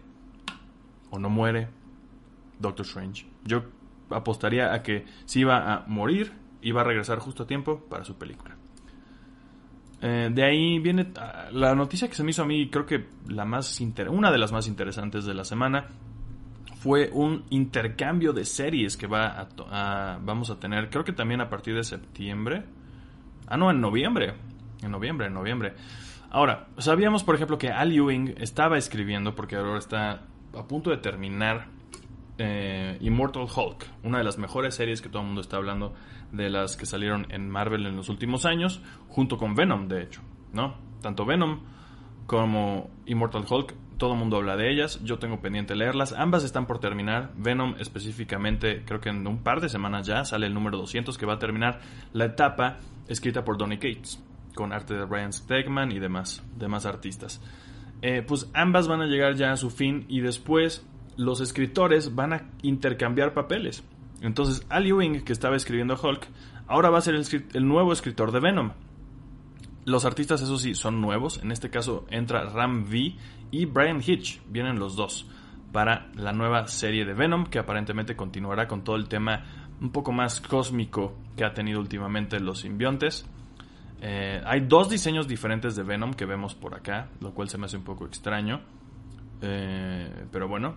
[1.10, 1.68] o no muere
[2.60, 3.26] Doctor Strange.
[3.44, 3.64] Yo
[4.10, 8.16] apostaría a que si iba a morir, iba a regresar justo a tiempo para su
[8.16, 8.51] película.
[10.02, 13.08] Eh, de ahí viene ah, la noticia que se me hizo a mí, creo que
[13.28, 15.90] la más una de las más interesantes de la semana
[16.80, 21.50] fue un intercambio de series que va a, vamos a tener, creo que también a
[21.50, 22.64] partir de septiembre.
[23.46, 24.34] Ah, no, en noviembre.
[24.82, 25.74] En noviembre, en noviembre.
[26.32, 30.24] Ahora, sabíamos, por ejemplo, que Al Ewing estaba escribiendo, porque ahora está
[30.58, 31.68] a punto de terminar
[32.40, 35.94] eh, Immortal Hulk, una de las mejores series que todo el mundo está hablando
[36.32, 40.22] de las que salieron en Marvel en los últimos años, junto con Venom, de hecho,
[40.54, 40.76] ¿no?
[41.02, 41.62] Tanto Venom
[42.26, 46.66] como Immortal Hulk, todo el mundo habla de ellas, yo tengo pendiente leerlas, ambas están
[46.66, 50.78] por terminar, Venom específicamente, creo que en un par de semanas ya sale el número
[50.78, 51.82] 200 que va a terminar
[52.14, 54.24] la etapa escrita por Donny Cates,
[54.56, 57.42] con arte de Brian Stegman y demás, demás artistas.
[58.02, 60.84] Eh, pues ambas van a llegar ya a su fin y después
[61.18, 63.84] los escritores van a intercambiar papeles.
[64.22, 66.28] Entonces, Al Ewing, que estaba escribiendo Hulk,
[66.68, 68.72] ahora va a ser el, nuevo escritor de Venom.
[69.84, 71.42] Los artistas, eso sí, son nuevos.
[71.44, 73.16] En este caso entra Ram V
[73.50, 74.42] y Brian Hitch.
[74.48, 75.28] Vienen los dos
[75.72, 79.44] para la nueva serie de Venom, que aparentemente continuará con todo el tema
[79.82, 83.28] un poco más cósmico que ha tenido últimamente los simbiontes.
[84.02, 87.66] Eh, hay dos diseños diferentes de Venom que vemos por acá, lo cual se me
[87.66, 88.62] hace un poco extraño.
[89.42, 90.76] Eh, pero bueno,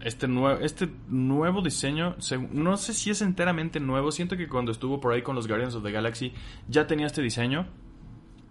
[0.00, 2.16] este nuevo, este nuevo diseño,
[2.52, 5.74] no sé si es enteramente nuevo, siento que cuando estuvo por ahí con los Guardians
[5.74, 6.32] of the Galaxy
[6.68, 7.66] ya tenía este diseño,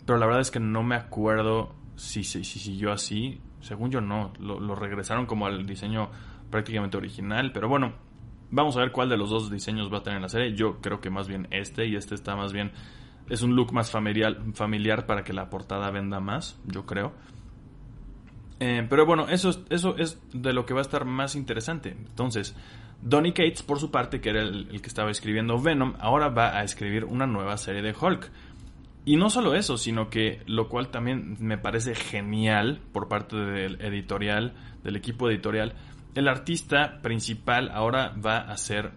[0.05, 4.01] pero la verdad es que no me acuerdo si, si, si siguió así, según yo
[4.01, 6.09] no, lo, regresaron como al diseño
[6.49, 7.93] prácticamente original, pero bueno,
[8.51, 10.99] vamos a ver cuál de los dos diseños va a tener la serie, yo creo
[10.99, 12.71] que más bien este y este está más bien,
[13.29, 17.13] es un look más familiar, familiar para que la portada venda más, yo creo.
[18.59, 21.89] Eh, pero bueno, eso es, eso es de lo que va a estar más interesante.
[21.89, 22.55] Entonces,
[23.01, 26.63] Donny Cates, por su parte, que era el, que estaba escribiendo Venom, ahora va a
[26.63, 28.31] escribir una nueva serie de Hulk.
[29.05, 33.79] Y no solo eso, sino que lo cual también me parece genial por parte del
[33.81, 35.75] editorial, del equipo editorial,
[36.15, 38.93] el artista principal ahora va a ser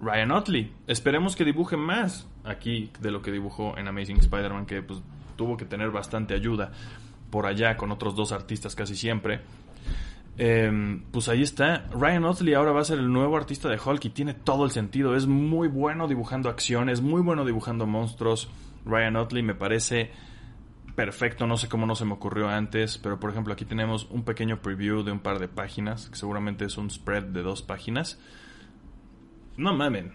[0.00, 0.72] Ryan Otley.
[0.88, 5.00] Esperemos que dibuje más aquí de lo que dibujó en Amazing Spider-Man, que pues,
[5.36, 6.72] tuvo que tener bastante ayuda
[7.36, 9.42] por allá con otros dos artistas casi siempre.
[10.38, 11.86] Em, pues ahí está.
[11.90, 14.70] Ryan Otley ahora va a ser el nuevo artista de Hulk y tiene todo el
[14.70, 15.14] sentido.
[15.14, 18.48] Es muy bueno dibujando acciones, muy bueno dibujando monstruos.
[18.86, 20.12] Ryan Otley me parece
[20.94, 21.46] perfecto.
[21.46, 24.62] No sé cómo no se me ocurrió antes, pero por ejemplo aquí tenemos un pequeño
[24.62, 28.18] preview de un par de páginas, que seguramente es un spread de dos páginas.
[29.58, 30.14] No mamen.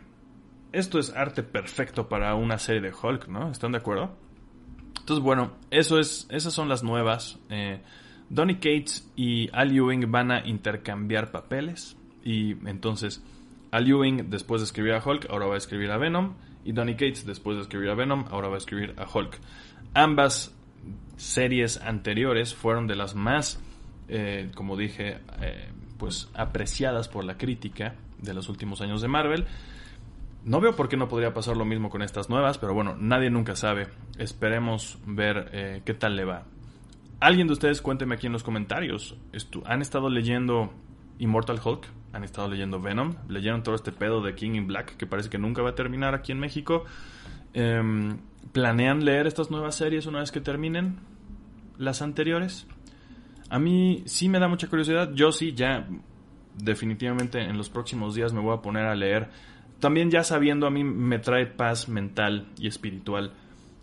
[0.72, 3.52] Esto es arte perfecto para una serie de Hulk, ¿no?
[3.52, 4.18] ¿Están de acuerdo?
[5.02, 7.40] Entonces, bueno, eso es, esas son las nuevas.
[7.50, 7.82] Eh,
[8.30, 11.98] Donny Cates y Al Ewing van a intercambiar papeles.
[12.24, 13.24] Y entonces,
[13.72, 16.36] Al Ewing, después de escribir a Hulk, ahora va a escribir a Venom.
[16.64, 19.40] Y Donny Cates, después de escribir a Venom, ahora va a escribir a Hulk.
[19.96, 20.56] Ambas
[21.18, 23.60] series anteriores fueron de las más,
[24.08, 29.46] eh, como dije, eh, pues apreciadas por la crítica de los últimos años de Marvel.
[30.44, 33.30] No veo por qué no podría pasar lo mismo con estas nuevas, pero bueno, nadie
[33.30, 33.88] nunca sabe.
[34.18, 36.46] Esperemos ver eh, qué tal le va.
[37.20, 39.16] Alguien de ustedes cuénteme aquí en los comentarios.
[39.66, 40.74] ¿Han estado leyendo
[41.20, 41.88] Immortal Hulk?
[42.14, 43.14] ¿Han estado leyendo Venom?
[43.30, 46.16] ¿Leyeron todo este pedo de King in Black que parece que nunca va a terminar
[46.16, 46.86] aquí en México?
[47.54, 48.18] Em,
[48.52, 50.98] ¿Planean leer estas nuevas series una vez que terminen
[51.78, 52.66] las anteriores?
[53.52, 55.12] A mí sí me da mucha curiosidad.
[55.14, 55.88] Yo sí, ya
[56.58, 59.30] definitivamente en los próximos días me voy a poner a leer
[59.82, 63.34] también ya sabiendo a mí me trae paz mental y espiritual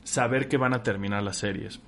[0.04, 1.80] saber que van a terminar las series.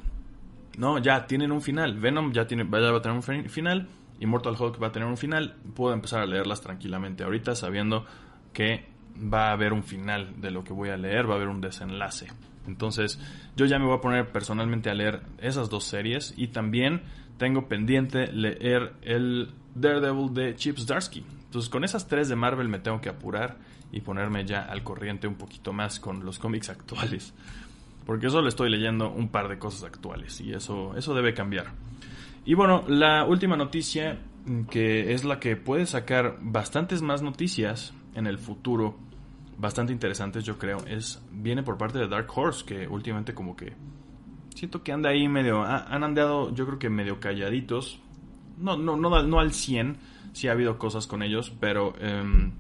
[0.77, 1.99] No, ya tienen un final.
[1.99, 3.89] Venom ya, va a tener un final.
[4.19, 5.57] Immortal Hulk va a tener un final.
[5.75, 8.05] Puedo empezar a leerlas tranquilamente ahorita sabiendo
[8.53, 8.85] que
[9.17, 11.61] va a haber un final de lo que voy a leer, va a haber un
[11.61, 12.27] desenlace.
[12.67, 13.19] Entonces,
[13.57, 17.03] yo ya me voy a poner personalmente a leer esas dos series y también
[17.39, 21.25] tengo pendiente leer el Daredevil de Chip Zdarsky.
[21.45, 23.57] Entonces, con esas tres de Marvel me tengo que apurar
[23.93, 27.35] y ponerme ya al corriente un poquito más con los cómics actuales.
[28.07, 31.73] Porque solo estoy leyendo un par de cosas actuales y eso, eso debe cambiar.
[32.45, 37.93] Y bueno, la última noticia, mm, que es la que puede sacar bastantes más noticias
[38.15, 38.97] en el futuro,
[39.59, 43.75] bastante interesantes yo creo, es viene por parte de Dark Horse, que últimamente como que
[44.55, 48.01] siento que anda ahí medio, han andado yo creo que medio calladitos,
[48.59, 49.99] no, no, no, no al 100,
[50.33, 52.53] sí ha habido cosas con ellos, pero em,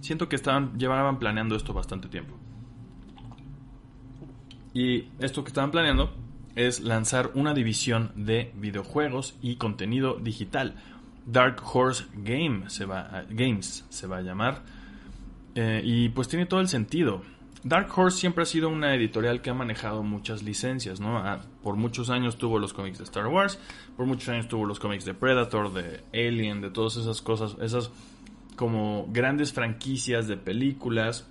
[0.00, 2.36] siento que estaban, llevaban planeando esto bastante tiempo.
[4.74, 6.14] Y esto que estaban planeando
[6.54, 10.76] es lanzar una división de videojuegos y contenido digital.
[11.26, 14.62] Dark Horse Game se va Games se va a llamar.
[15.54, 17.22] Eh, y pues tiene todo el sentido.
[17.64, 21.18] Dark Horse siempre ha sido una editorial que ha manejado muchas licencias, ¿no?
[21.18, 23.58] Ah, por muchos años tuvo los cómics de Star Wars,
[23.96, 27.90] por muchos años tuvo los cómics de Predator, de Alien, de todas esas cosas, esas
[28.58, 31.28] como grandes franquicias de películas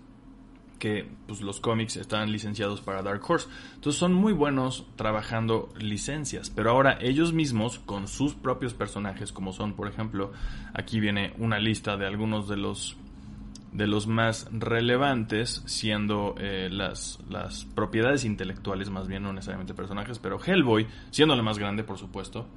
[0.80, 3.50] que pues, los cómics están licenciados para Dark Horse.
[3.76, 9.52] Entonces son muy buenos trabajando licencias, pero ahora ellos mismos con sus propios personajes, como
[9.52, 10.32] son, por ejemplo,
[10.74, 12.96] aquí viene una lista de algunos de los
[13.74, 20.18] de los más relevantes, siendo eh, las, las propiedades intelectuales, más bien no necesariamente personajes,
[20.18, 22.48] pero Hellboy, siendo la más grande, por supuesto,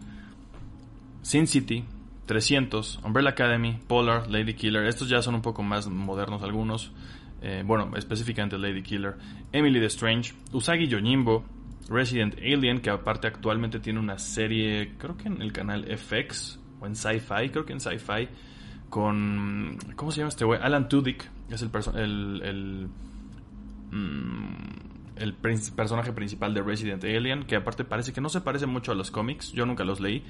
[1.22, 1.85] Sin City,
[2.31, 6.93] 300, Umbrella Academy, Polar, Lady Killer, estos ya son un poco más modernos algunos,
[7.43, 9.16] eh, bueno, específicamente Lady Killer,
[9.51, 11.45] Emily the Strange, Usagi Yojimbo,
[11.88, 16.87] Resident Alien, que aparte actualmente tiene una serie, creo que en el canal FX, o
[16.87, 18.29] en Sci-Fi, creo que en Sci-Fi,
[18.88, 19.77] con...
[19.97, 20.61] ¿Cómo se llama este güey?
[20.62, 22.88] Alan Tudyk es el, el, el,
[23.90, 28.93] mm, el personaje principal de Resident Alien, que aparte parece que no se parece mucho
[28.93, 30.23] a los cómics, yo nunca los leí,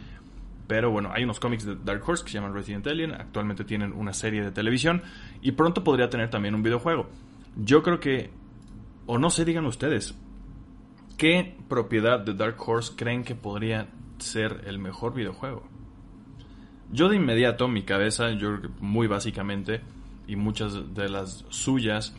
[0.71, 3.93] pero bueno, hay unos cómics de Dark Horse que se llaman Resident Alien, actualmente tienen
[3.93, 5.03] una serie de televisión
[5.43, 7.09] y pronto podría tener también un videojuego.
[7.57, 8.31] Yo creo que,
[9.05, 10.15] o no sé, digan ustedes,
[11.19, 15.65] ¿qué propiedad de Dark Horse creen que podría ser el mejor videojuego?
[16.93, 19.81] Yo de inmediato, mi cabeza, yo muy básicamente,
[20.29, 22.15] y muchas de las suyas,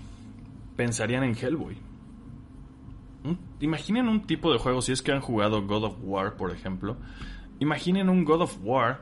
[0.75, 1.77] pensarían en Hellboy.
[3.61, 6.97] Imaginen un tipo de juego, si es que han jugado God of War, por ejemplo.
[7.61, 9.01] Imaginen un God of War,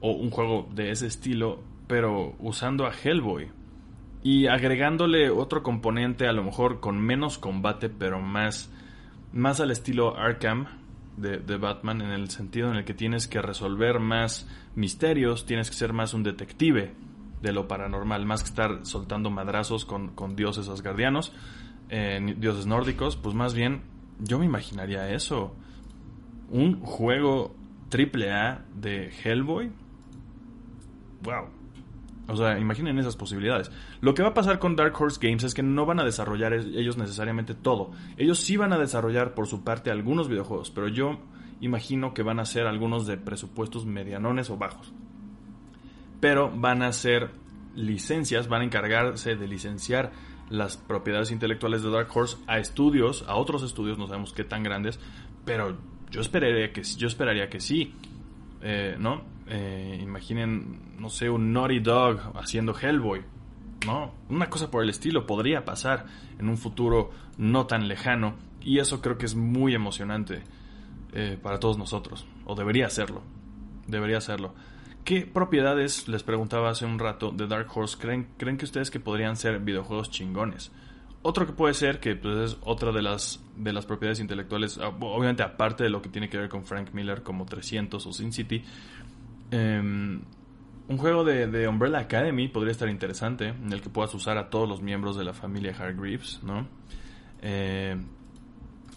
[0.00, 3.50] o un juego de ese estilo, pero usando a Hellboy.
[4.22, 8.70] Y agregándole otro componente, a lo mejor con menos combate, pero más,
[9.32, 10.66] más al estilo Arkham,
[11.16, 15.76] de, Batman en el sentido en el que tienes que resolver más misterios, tienes que
[15.76, 16.94] ser más un detective
[17.42, 21.32] de lo paranormal, más que estar soltando madrazos con, dioses asgardianos,
[21.88, 23.82] eh, dioses nórdicos, pues más bien
[24.20, 25.56] yo me imaginaría eso.
[26.52, 27.56] Un juego
[27.88, 29.72] triple A de Hellboy.
[31.22, 31.48] Wow.
[32.28, 33.72] O sea, imaginen esas posibilidades.
[34.00, 36.52] Lo que va a pasar con Dark Horse Games es que no van a desarrollar
[36.52, 37.90] ellos necesariamente todo.
[38.16, 41.18] Ellos sí van a desarrollar por su parte algunos videojuegos, pero yo
[41.60, 44.92] imagino que van a ser algunos de presupuestos medianones o bajos.
[46.20, 47.30] Pero van a ser
[47.74, 50.12] licencias, van a encargarse de licenciar
[50.48, 54.62] las propiedades intelectuales de Dark Horse a estudios, a otros estudios, no sabemos qué tan
[54.62, 55.00] grandes,
[55.44, 55.76] pero
[56.12, 57.94] yo esperaría que, yo esperaría que sí,
[58.60, 59.22] eh, ¿no?
[59.48, 63.22] Eh, imaginen, no sé, un Naughty Dog haciendo Hellboy,
[63.86, 64.12] ¿no?
[64.28, 66.04] Una cosa por el estilo podría pasar
[66.38, 70.42] en un futuro no tan lejano y eso creo que es muy emocionante
[71.14, 73.22] eh, para todos nosotros, o debería serlo,
[73.86, 74.54] debería serlo.
[75.04, 79.00] ¿Qué propiedades, les preguntaba hace un rato, de Dark Horse creen, creen que ustedes que
[79.00, 80.70] podrían ser videojuegos chingones?
[81.22, 84.88] Otro que puede ser, que pues, es otra de las, de las propiedades intelectuales, ah,
[84.88, 88.32] obviamente aparte de lo que tiene que ver con Frank Miller como 300 o Sin
[88.32, 88.64] City,
[89.52, 90.22] Em,
[90.88, 94.66] un juego de, Umbrella Academy podría estar interesante, en el que puedas usar a todos
[94.66, 96.66] los miembros de la familia Hargreaves, ¿no?
[97.42, 97.96] Eh,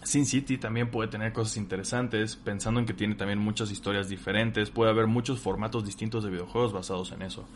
[0.02, 4.70] Sin City también puede tener cosas interesantes, pensando en que tiene también muchas historias diferentes,
[4.70, 7.46] puede haber muchos formatos distintos de videojuegos basados en eso.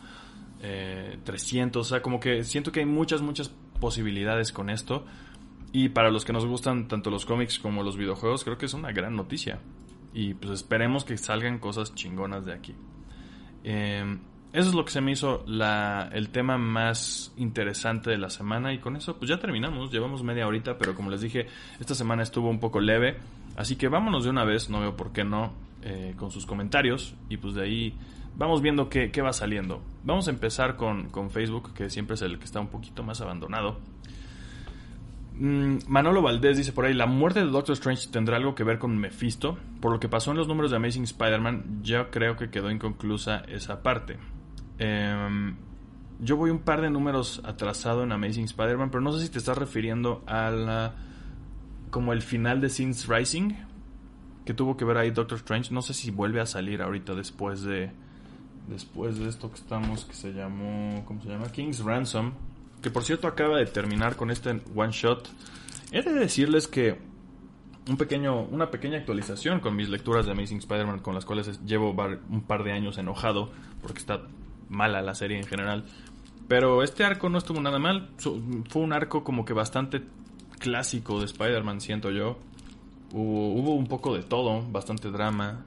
[0.59, 5.05] 300, eh, o sea, como que siento que hay muchas, muchas posibilidades con esto.
[5.73, 8.73] Y para los que nos gustan tanto los cómics como los videojuegos, creo que es
[8.73, 9.59] una gran noticia.
[10.13, 12.73] Y pues esperemos que salgan cosas chingonas de aquí.
[13.65, 14.19] Em,
[14.53, 18.73] eso es lo que se me hizo la, el tema más interesante de la semana
[18.73, 21.47] y con eso pues ya terminamos, llevamos media horita, pero como les dije,
[21.79, 23.17] esta semana estuvo un poco leve,
[23.55, 27.15] así que vámonos de una vez, no veo por qué no, eh, con sus comentarios
[27.29, 27.97] y pues de ahí
[28.35, 29.81] vamos viendo qué, qué va saliendo.
[30.03, 33.21] Vamos a empezar con, con Facebook, que siempre es el que está un poquito más
[33.21, 33.79] abandonado.
[35.41, 38.77] Mm, Manolo Valdés dice por ahí, la muerte de Doctor Strange tendrá algo que ver
[38.77, 39.57] con Mephisto.
[39.79, 43.39] Por lo que pasó en los números de Amazing Spider-Man, yo creo que quedó inconclusa
[43.47, 44.17] esa parte.
[44.77, 45.55] Em,
[46.19, 49.39] yo voy un par de números atrasado en Amazing Spider-Man, pero no sé si te
[49.39, 50.93] estás refiriendo a la...
[51.89, 53.53] como el final de Sins Rising,
[54.51, 55.73] que tuvo que ver ahí Doctor Strange.
[55.73, 57.89] No sé si vuelve a salir ahorita después de
[58.67, 61.49] después de esto que estamos que se llamó ¿cómo se llama?
[61.53, 62.33] King's Ransom,
[62.81, 65.29] que por cierto acaba de terminar con este one shot.
[65.93, 66.99] He de decirles que
[67.87, 71.95] un pequeño, una pequeña actualización con mis lecturas de Amazing Spider-Man, con las cuales llevo
[72.29, 74.21] un par de años enojado, porque está
[74.67, 75.85] mala la serie en general.
[76.49, 78.09] Pero este arco no estuvo nada mal.
[78.17, 80.03] Fue un arco como que bastante
[80.59, 82.37] clásico de Spider-Man, siento yo.
[83.13, 85.65] Hubo, un poco de todo, bastante drama,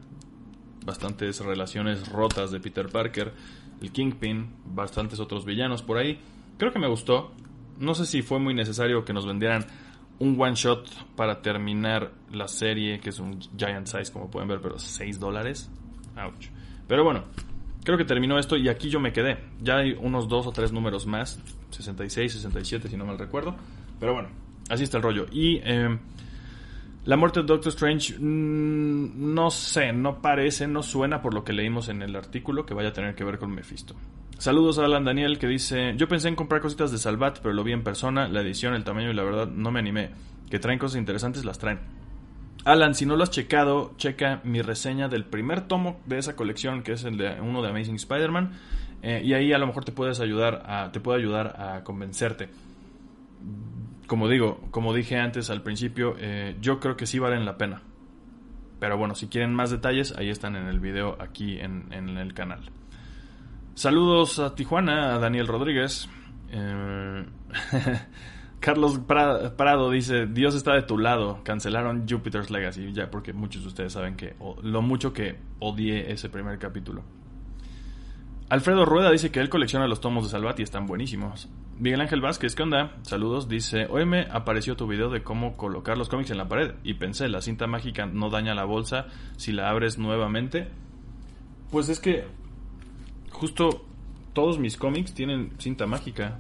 [0.85, 3.33] bastantes relaciones rotas de Peter Parker,
[3.81, 6.19] el Kingpin, bastantes otros villanos por ahí.
[6.57, 7.33] Creo que me gustó.
[7.79, 9.67] No sé si fue muy necesario que nos vendieran
[10.19, 14.61] un one shot para terminar la serie, que es un giant size como pueden ver,
[14.61, 15.71] pero 6 dólares.
[16.17, 16.49] Ouch.
[16.87, 17.25] Pero bueno,
[17.85, 19.39] creo que terminó esto y aquí yo me quedé.
[19.61, 21.41] Ya hay unos dos o tres números más,
[21.71, 23.57] 66, 67 si no mal recuerdo.
[23.99, 24.29] Pero bueno,
[24.69, 25.27] así está el rollo.
[25.33, 25.99] Y eh,
[27.05, 31.53] la muerte de Doctor Strange, mm, no sé, no parece, no suena por lo que
[31.53, 33.95] leímos en el artículo que vaya a tener que ver con Mephisto.
[34.39, 37.63] Saludos a Alan Daniel que dice, yo pensé en comprar cositas de Salvat, pero lo
[37.63, 40.11] vi en persona, la edición, el tamaño y la verdad no me animé.
[40.51, 41.81] Que traen cosas interesantes, las traen.
[42.65, 46.83] Alan, si no lo has checado, checa mi reseña del primer tomo de esa colección,
[46.83, 48.53] que es el de uno de Amazing Spider-Man,
[49.03, 52.49] eh, y ahí a lo mejor te puedes ayudar a, te puede ayudar a convencerte.
[54.07, 57.83] Como digo, como dije antes al principio, eh, yo creo que sí valen la pena.
[58.81, 62.71] Pero bueno, si quieren más detalles, ahí están en el video aquí en el canal.
[63.75, 66.09] Saludos a Tijuana, a Daniel Rodríguez.
[66.51, 67.27] Eh,
[68.61, 73.69] Carlos Prado dice, Dios está de tu lado, cancelaron Jupiter's Legacy, ya porque muchos de
[73.69, 77.03] ustedes saben que lo mucho que odié ese primer capítulo.
[78.55, 81.49] Alfredo Rueda dice que él colecciona los tomos de Salvat y están buenísimos.
[81.77, 82.97] Miguel Ángel Vázquez, ¿qué onda?
[83.03, 86.75] Saludos, dice, hoy me apareció tu video de cómo colocar los cómics en la pared
[86.85, 90.69] y pensé, la cinta mágica no daña la bolsa si la abres nuevamente.
[91.73, 92.27] Pues es que
[93.33, 93.85] justo
[94.35, 96.39] todos mis cómics tienen cinta mágica.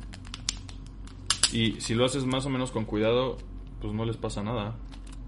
[1.53, 3.39] Y si lo haces más o menos con cuidado,
[3.81, 4.77] pues no les pasa nada.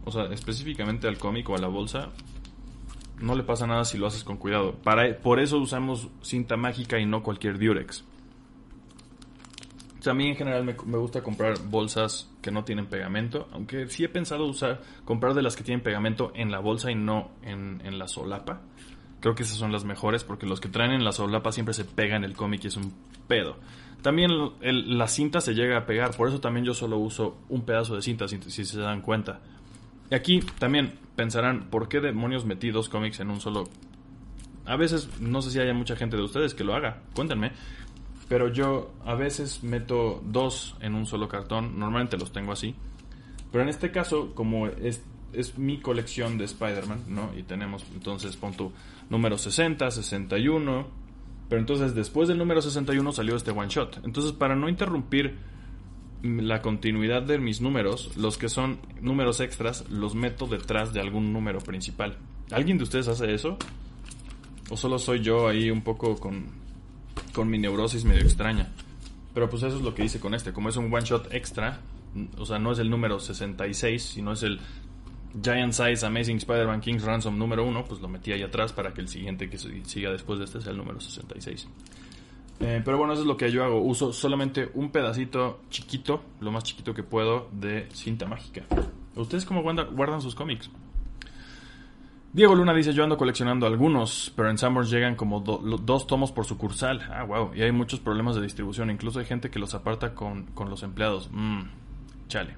[0.04, 2.10] O sea, específicamente al cómic o a la bolsa,
[3.20, 4.74] no le pasa nada si lo haces con cuidado.
[4.74, 8.04] Para, por eso usamos cinta mágica y no cualquier Durex.
[10.04, 14.46] O en general me, gusta comprar bolsas que no tienen pegamento, aunque sí he pensado
[14.46, 18.06] usar comprar de las que tienen pegamento en la bolsa y no en, en la
[18.06, 18.60] solapa.
[19.18, 21.84] Creo que esas son las mejores porque los que traen en la solapa siempre se
[21.84, 22.92] pegan el cómic y es un
[23.26, 23.56] pedo.
[24.02, 27.96] También la cinta se llega a pegar, por eso también yo solo uso un pedazo
[27.96, 29.40] de cinta si, se dan cuenta.
[30.10, 33.64] Y aquí también pensarán, ¿por qué demonios metí dos cómics en un solo?
[34.64, 37.52] A veces, no sé si haya mucha gente de ustedes que lo haga, cuéntenme.
[38.28, 42.74] Pero yo a veces meto dos en un solo cartón, normalmente los tengo así.
[43.52, 47.30] Pero en este caso, como es, es mi colección de Spider-Man, ¿no?
[47.36, 48.72] Y tenemos entonces, pon tu
[49.10, 51.06] número 60, 61.
[51.48, 54.00] Pero entonces después del número 61 salió este one shot.
[54.04, 55.38] Entonces para no interrumpir
[56.22, 61.32] la continuidad de mis números, los que son números extras los meto detrás de algún
[61.32, 62.16] número principal.
[62.50, 63.58] ¿Alguien de ustedes hace eso?
[64.70, 66.46] ¿O solo soy yo ahí un poco con,
[67.32, 68.72] con mi neurosis medio extraña?
[69.34, 70.52] Pero pues eso es lo que hice con este.
[70.52, 71.80] Como es un one shot extra,
[72.38, 74.60] o sea, no es el número 66, sino es el
[75.42, 79.02] Giant Size Amazing Spider-Man King's Ransom número 1, pues lo metí ahí atrás para que
[79.02, 81.68] el siguiente que siga después de este sea el número 66.
[82.60, 83.80] Eh, pero bueno, eso es lo que yo hago.
[83.80, 88.62] Uso solamente un pedacito chiquito, lo más chiquito que puedo, de cinta mágica.
[89.14, 90.70] ¿Ustedes cómo guardan, sus cómics?
[92.32, 96.44] Diego Luna dice, yo ando coleccionando algunos, pero en Summers llegan como dos tomos por
[96.44, 97.00] sucursal.
[97.10, 97.52] Ah, wow.
[97.54, 98.90] Y hay muchos problemas de distribución.
[98.90, 101.30] Incluso hay gente que los aparta con, los empleados.
[101.32, 101.62] Mmm,
[102.28, 102.56] chale.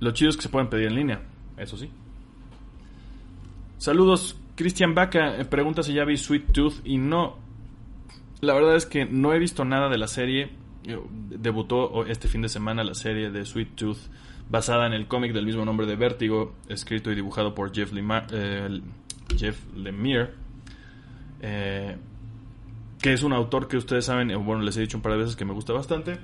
[0.00, 1.22] Lo chido es que se pueden pedir en línea,
[1.56, 1.90] eso sí.
[3.78, 7.43] Saludos, Cristian Baca eh, pregunta si ya vi Sweet Tooth y no.
[8.40, 10.50] La verdad es que no he visto nada de la serie.
[10.84, 10.98] Eh,
[11.30, 13.98] debutó este fin de semana la serie de Sweet Tooth
[14.50, 17.90] basada en el cómic del mismo nombre de Vértigo, escrito y dibujado por Jeff,
[18.32, 18.80] eh,
[19.36, 20.30] Jeff Lemire.
[21.40, 25.36] que es un autor que ustedes saben, bueno, les he dicho un par de veces
[25.36, 26.18] que me gusta bastante.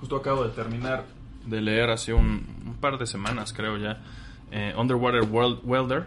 [0.00, 1.04] Justo acabo de terminar
[1.46, 4.02] de leer hace un, par de semanas, creo ya,
[4.50, 6.06] eh, Underwater World Welder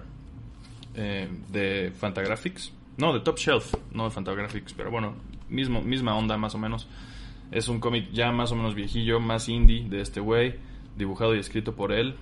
[0.95, 2.71] eh, de Fantagraphics.
[2.97, 5.13] No, de Top Shelf, no de Fantagraphics, pero bueno,
[5.49, 6.87] mismo, misma onda más o menos.
[7.51, 10.55] Es un cómic ya más o menos viejillo, más indie de este güey,
[10.97, 12.15] dibujado y escrito por él.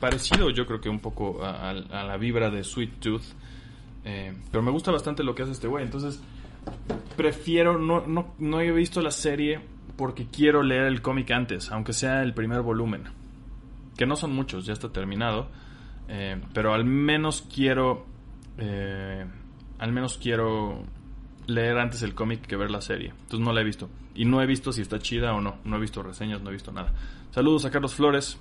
[0.00, 3.22] Parecido yo creo que un poco a, la vibra de Sweet Tooth.
[4.04, 5.84] Eh, pero me gusta bastante lo que hace este güey.
[5.84, 6.20] Entonces,
[7.16, 9.60] prefiero, no, no, no he visto la serie
[9.96, 13.04] porque quiero leer el cómic antes, aunque sea el primer volumen.
[13.96, 15.48] Que no son muchos, ya está terminado.
[16.08, 18.04] Eh, pero al menos quiero.
[18.58, 19.24] eh,
[19.78, 20.82] al menos quiero
[21.46, 23.10] leer antes el cómic que ver la serie.
[23.10, 23.88] Entonces no la he visto.
[24.14, 25.56] Y no he visto si está chida o no.
[25.64, 26.92] No he visto reseñas, no he visto nada.
[27.30, 28.38] Saludos a Carlos Flores.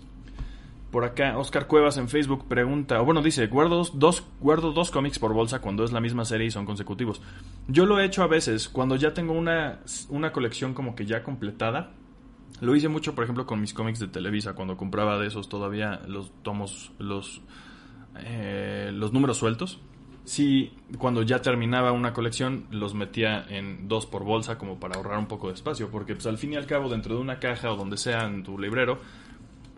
[0.92, 4.92] Por acá, Oscar Cuevas en Facebook pregunta, o bueno, dice, guardo dos, dos- guardo dos
[4.92, 7.22] cómics por bolsa cuando es la misma serie y son consecutivos.
[7.68, 11.22] Yo lo he hecho a veces, cuando ya tengo una, una colección como que ya
[11.22, 11.92] completada.
[12.62, 16.00] Lo hice mucho, por ejemplo, con mis cómics de Televisa, cuando compraba de esos todavía
[16.08, 17.42] los tomos, los,
[18.20, 19.82] eh, los números sueltos.
[20.26, 25.20] Sí, cuando ya terminaba una colección, los metía en dos por bolsa como para ahorrar
[25.20, 27.72] un poco de espacio, porque pues al fin y al cabo dentro de una caja
[27.72, 29.00] o donde sea en tu librero,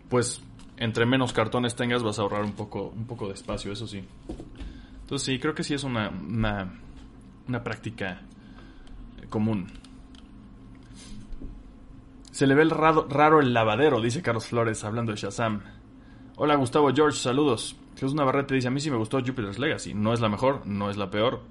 [0.09, 0.41] pues
[0.77, 4.01] entre menos cartones tengas vas a ahorrar un poco, un poco de espacio, eso sí.
[5.01, 8.21] Entonces sí, creo que sí es una, una, práctica
[9.29, 9.67] común.
[12.31, 15.61] Se le ve el raro, raro el lavadero, dice Carlos Flores hablando de Shazam.
[16.37, 17.75] Hola Gustavo George, saludos.
[17.97, 19.95] Jesús Navarrete dice, a mí sí me gustó Jupiter's Legacy.
[19.95, 21.41] No es la mejor, no es la peor.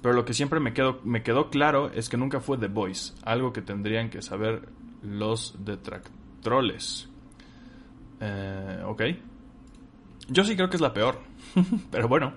[0.00, 3.12] Pero lo que siempre me quedó, me quedó claro es que nunca fue The Voice.
[3.22, 4.68] Algo que tendrían que saber
[5.02, 7.10] los detractroles.
[8.18, 9.02] Eh, ok.
[10.28, 11.20] Yo sí creo que es la peor.
[11.90, 12.32] Pero bueno.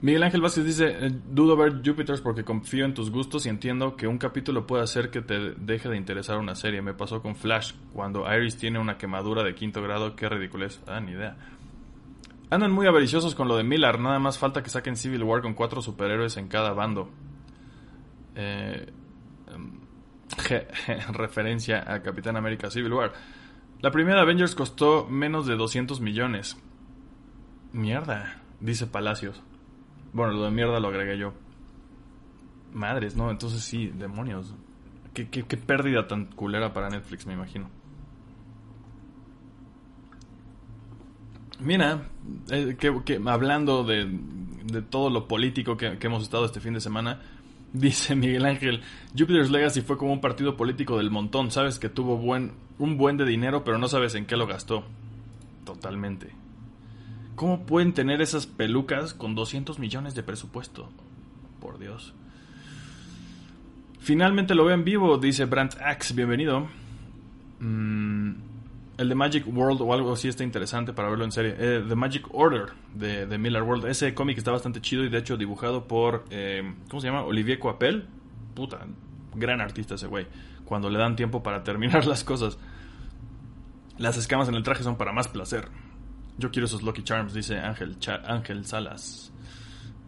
[0.00, 3.96] Miguel Ángel Vázquez dice, eh, dudo ver Jupiters porque confío en tus gustos y entiendo
[3.96, 6.80] que un capítulo puede hacer que te deje de interesar una serie.
[6.80, 10.80] Me pasó con Flash, cuando Iris tiene una quemadura de quinto grado, qué ridiculez.
[10.86, 11.36] Ah, ni idea.
[12.50, 15.54] Andan muy avariciosos con lo de Miller, nada más falta que saquen Civil War con
[15.54, 17.10] cuatro superhéroes en cada bando.
[18.34, 18.90] Eh,
[19.48, 19.80] em,
[21.12, 23.12] referencia a Capitán América Civil War.
[23.80, 26.56] La primera Avengers costó menos de 200 millones.
[27.72, 29.42] Mierda, dice Palacios.
[30.14, 31.34] Bueno, lo de mierda lo agregué yo.
[32.72, 33.30] Madres, ¿no?
[33.30, 34.54] Entonces sí, demonios.
[35.12, 37.68] Qué pérdida tan culera para Netflix, me imagino.
[41.60, 42.02] Mira,
[42.50, 44.08] eh, que, hablando de,
[44.64, 47.20] de todo lo político que, hemos estado este fin de semana,
[47.72, 48.82] dice Miguel Ángel,
[49.16, 53.16] Jupiter's Legacy fue como un partido político del montón, sabes que tuvo buen, un buen
[53.16, 54.84] de dinero, pero no sabes en qué lo gastó.
[55.64, 56.32] Totalmente.
[57.34, 60.88] ¿Cómo pueden tener esas pelucas con 200 millones de presupuesto?
[61.60, 62.14] Por Dios.
[64.00, 66.66] Finalmente lo veo en vivo, dice Brant Axe, bienvenido.
[67.60, 68.32] Mm,
[68.98, 71.54] el de Magic World o algo así está interesante para verlo en serie.
[71.56, 73.86] Eh, The Magic Order de, de Miller World.
[73.86, 77.22] Ese cómic está bastante chido y de hecho dibujado por, eh, ¿cómo se llama?
[77.22, 78.08] Olivier Coapel.
[78.54, 78.80] Puta,
[79.34, 80.26] gran artista ese güey.
[80.64, 82.58] Cuando le dan tiempo para terminar las cosas.
[83.98, 85.68] Las escamas en el traje son para más placer.
[86.36, 87.96] Yo quiero esos Lucky Charms, dice Ángel,
[88.26, 89.32] Ángel Salas.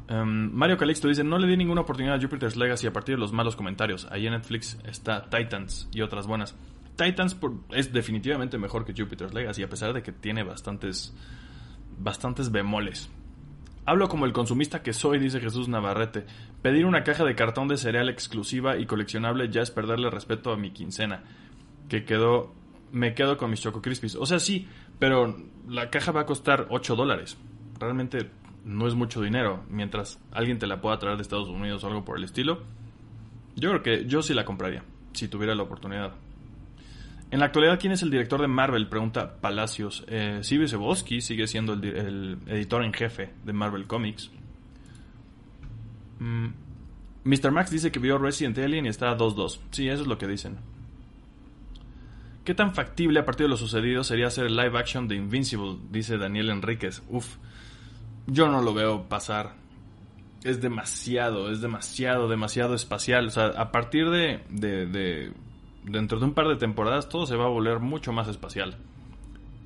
[0.08, 3.20] Um, Mario Calixto dice, no le di ninguna oportunidad a Jupiter's Legacy a partir de
[3.20, 4.08] los malos comentarios.
[4.10, 6.56] Ahí en Netflix está Titans y otras buenas.
[7.00, 7.34] Titans
[7.70, 11.14] es definitivamente mejor que Jupiter's Legacy, a pesar de que tiene bastantes,
[11.98, 13.10] bastantes bemoles.
[13.86, 16.26] Hablo como el consumista que soy, dice Jesús Navarrete.
[16.60, 20.58] Pedir una caja de cartón de cereal exclusiva y coleccionable ya es perderle respeto a
[20.58, 21.24] mi quincena.
[21.88, 22.54] Que quedó.
[22.92, 24.16] Me quedo con mis Choco Crispies.
[24.16, 25.34] O sea, sí, pero
[25.68, 27.38] la caja va a costar 8 dólares.
[27.78, 28.30] Realmente
[28.64, 29.64] no es mucho dinero.
[29.70, 32.62] Mientras alguien te la pueda traer de Estados Unidos o algo por el estilo.
[33.56, 34.84] Yo creo que yo sí la compraría,
[35.14, 36.12] si tuviera la oportunidad.
[37.30, 38.88] En la actualidad, ¿quién es el director de Marvel?
[38.88, 40.04] Pregunta Palacios.
[40.08, 44.30] Eh, Steve Sebowski sigue siendo el, di- el editor en jefe de Marvel Comics.
[46.18, 46.48] Mm,
[47.24, 47.52] Mr.
[47.52, 49.60] Max dice que vio Resident Alien y está a 2-2.
[49.70, 50.56] Sí, eso es lo que dicen.
[52.44, 55.76] ¿Qué tan factible a partir de lo sucedido sería hacer el live action de Invincible?
[55.90, 57.02] Dice Daniel Enríquez.
[57.08, 57.36] Uf,
[58.26, 59.54] yo no lo veo pasar.
[60.42, 63.26] Es demasiado, es demasiado, demasiado espacial.
[63.26, 65.32] O sea, a partir de, de, de-
[65.84, 68.76] dentro de un par de temporadas todo se va a volver mucho más espacial.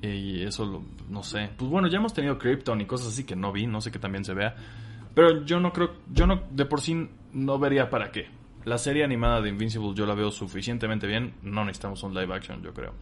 [0.01, 1.49] Y eso, lo- no sé.
[1.57, 3.99] Pues bueno, ya hemos tenido Krypton y cosas así que no vi, no sé que
[3.99, 4.55] también se vea.
[5.15, 8.27] Pero yo no creo, yo no, de por sí no vería para qué.
[8.65, 12.61] La serie animada de Invincible yo la veo suficientemente bien, no necesitamos un live action,
[12.61, 12.93] yo creo.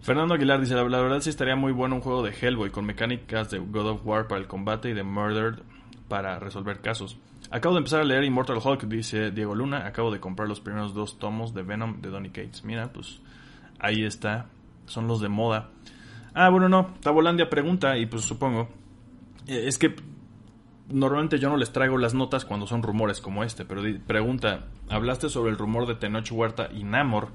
[0.00, 2.84] Fernando Aguilar dice, la, la verdad sí estaría muy bueno un juego de Hellboy con
[2.84, 5.60] mecánicas de God of War para el combate y de Murdered
[6.08, 7.18] para resolver casos.
[7.50, 9.86] Acabo de empezar a leer Immortal Hulk, dice Diego Luna.
[9.86, 12.64] Acabo de comprar los primeros dos tomos de Venom de Donny Cates.
[12.64, 13.20] Mira, pues
[13.78, 14.46] ahí está.
[14.86, 15.70] Son los de moda.
[16.34, 16.94] Ah, bueno, no.
[17.02, 18.68] Tabolandia pregunta y pues supongo.
[19.46, 19.94] eh, Es que
[20.88, 25.28] normalmente yo no les traigo las notas cuando son rumores como este, pero pregunta, hablaste
[25.28, 27.28] sobre el rumor de Tenoch Huerta y Namor,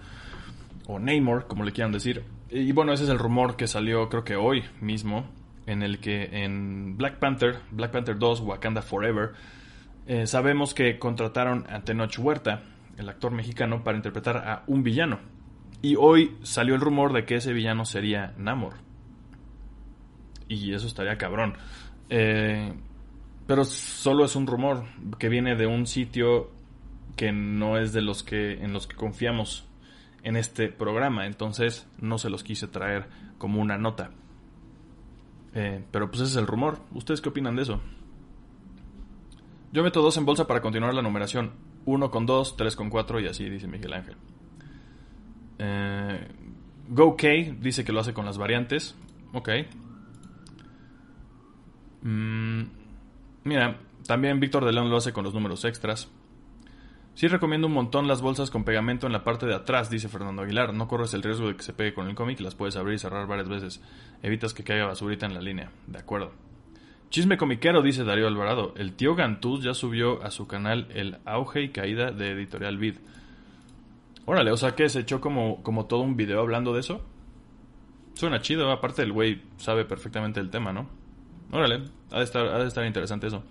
[0.88, 2.24] o Namor, como le quieran decir.
[2.50, 5.26] Y bueno, ese es el rumor que salió creo que hoy mismo,
[5.68, 9.34] en el que en Black Panther, Black Panther 2, Wakanda Forever,
[10.08, 12.64] eh, sabemos que contrataron a Tenoch Huerta,
[12.98, 15.20] el actor mexicano, para interpretar a un villano.
[15.82, 18.76] Y hoy salió el rumor de que ese villano sería Namor.
[20.48, 21.56] Y eso estaría cabrón.
[22.10, 22.74] Eh,
[23.46, 24.86] pero solo es un rumor
[25.20, 26.52] que viene de un sitio
[27.18, 29.68] que no es de los que en los que confiamos
[30.24, 31.26] en este programa.
[31.26, 33.08] Entonces no se los quise traer
[33.38, 34.12] como una nota.
[35.54, 36.80] Eh, pero pues ese es el rumor.
[36.94, 37.82] ¿Ustedes qué opinan de eso?
[39.72, 41.52] Yo meto dos en bolsa para continuar la numeración.
[41.86, 44.16] Uno con dos, tres con cuatro y así, dice Miguel Ángel.
[45.60, 46.28] Eh,
[46.90, 47.24] GoK
[47.60, 48.96] dice que lo hace con las variantes.
[49.34, 49.50] Ok.
[52.02, 52.62] Mm,
[53.44, 56.10] mira, también Víctor de León lo hace con los números extras.
[57.18, 60.44] Sí recomiendo un montón las bolsas con pegamento en la parte de atrás, dice Fernando
[60.44, 60.72] Aguilar.
[60.76, 63.00] No corres el riesgo de que se pegue con el cómic las puedes abrir y
[63.00, 63.82] cerrar varias veces.
[64.22, 65.72] Evitas que caiga basurita en la línea.
[65.88, 66.32] De acuerdo.
[67.10, 68.76] Chisme comiquero, dice Darío Alvarado.
[68.78, 72.98] El tío Gantuz ya subió a su canal el auge y caída de Editorial Vid.
[74.28, 77.02] Órale, o sea que se echó como, como todo un video hablando de eso.
[78.14, 80.88] Suena chido, aparte el güey sabe perfectamente el tema, ¿no?
[81.52, 83.42] Órale, ha de estar, ha de estar interesante eso.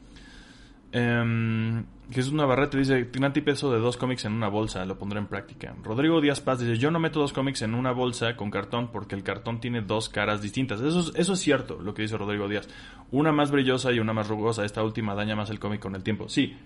[0.92, 5.26] Eh, Jesús Navarrete dice, Tinanti peso de dos cómics en una bolsa, lo pondré en
[5.26, 5.74] práctica.
[5.82, 9.16] Rodrigo Díaz Paz dice, yo no meto dos cómics en una bolsa con cartón porque
[9.16, 10.80] el cartón tiene dos caras distintas.
[10.80, 12.68] Eso es, eso es cierto, lo que dice Rodrigo Díaz.
[13.10, 14.64] Una más brillosa y una más rugosa.
[14.64, 16.28] Esta última daña más el cómic con el tiempo.
[16.28, 16.56] Sí,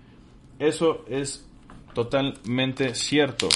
[0.59, 1.49] eso es
[1.95, 3.49] totalmente cierto.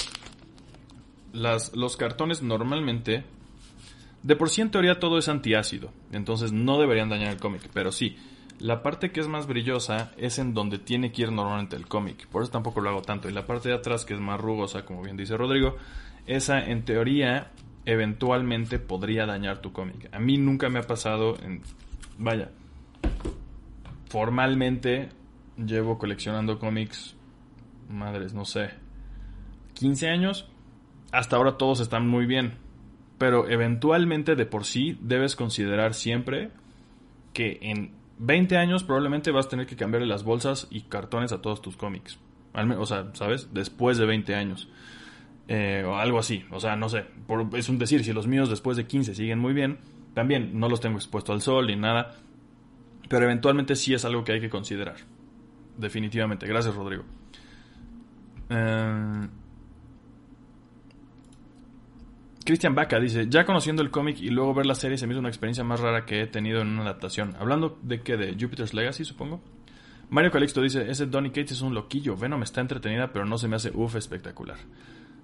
[1.34, 3.26] Las, los cartones normalmente...
[4.24, 7.92] De por sí en teoría todo es antiácido, entonces no deberían dañar el cómic, pero
[7.92, 8.18] sí.
[8.60, 12.28] La parte que es más brillosa es en donde tiene que ir normalmente el cómic.
[12.28, 13.30] Por eso tampoco lo hago tanto.
[13.30, 15.76] Y la parte de atrás, que es más rugosa, como bien dice Rodrigo,
[16.26, 17.52] esa en teoría
[17.86, 20.10] eventualmente podría dañar tu cómic.
[20.14, 21.62] A mí nunca me ha pasado en...
[22.18, 22.50] Vaya.
[24.10, 25.10] Formalmente
[25.58, 27.16] llevo coleccionando cómics.
[27.90, 28.70] Madres, no sé.
[29.74, 30.50] 15 años.
[31.12, 32.58] Hasta ahora todos están muy bien.
[33.18, 36.52] Pero eventualmente de por sí debes considerar siempre
[37.34, 41.42] que en 20 años probablemente vas a tener que cambiarle las bolsas y cartones a
[41.42, 42.18] todos tus cómics.
[42.54, 43.50] O sea, ¿sabes?
[43.54, 44.70] Después de 20 años.
[45.48, 46.46] Eh, o algo así.
[46.52, 47.06] O sea, no sé.
[47.54, 49.78] es un decir, si los míos después de 15 siguen muy bien,
[50.14, 52.16] también no los tengo expuesto al sol ni nada.
[53.10, 54.96] Pero eventualmente sí es algo que hay que considerar.
[55.78, 56.48] Definitivamente.
[56.48, 57.04] Gracias, Rodrigo.
[58.50, 59.28] Eh,
[62.46, 65.20] Christian Baca dice, ya conociendo el cómic y luego ver la serie se me hizo
[65.20, 67.36] una experiencia más rara que he tenido en una adaptación.
[67.40, 69.42] Hablando de qué, de Jupiter's Legacy, supongo.
[70.12, 72.16] Mario Calixto dice, ese Donny Cates es un loquillo.
[72.16, 74.58] Venom está entretenida, pero no se me hace uff espectacular.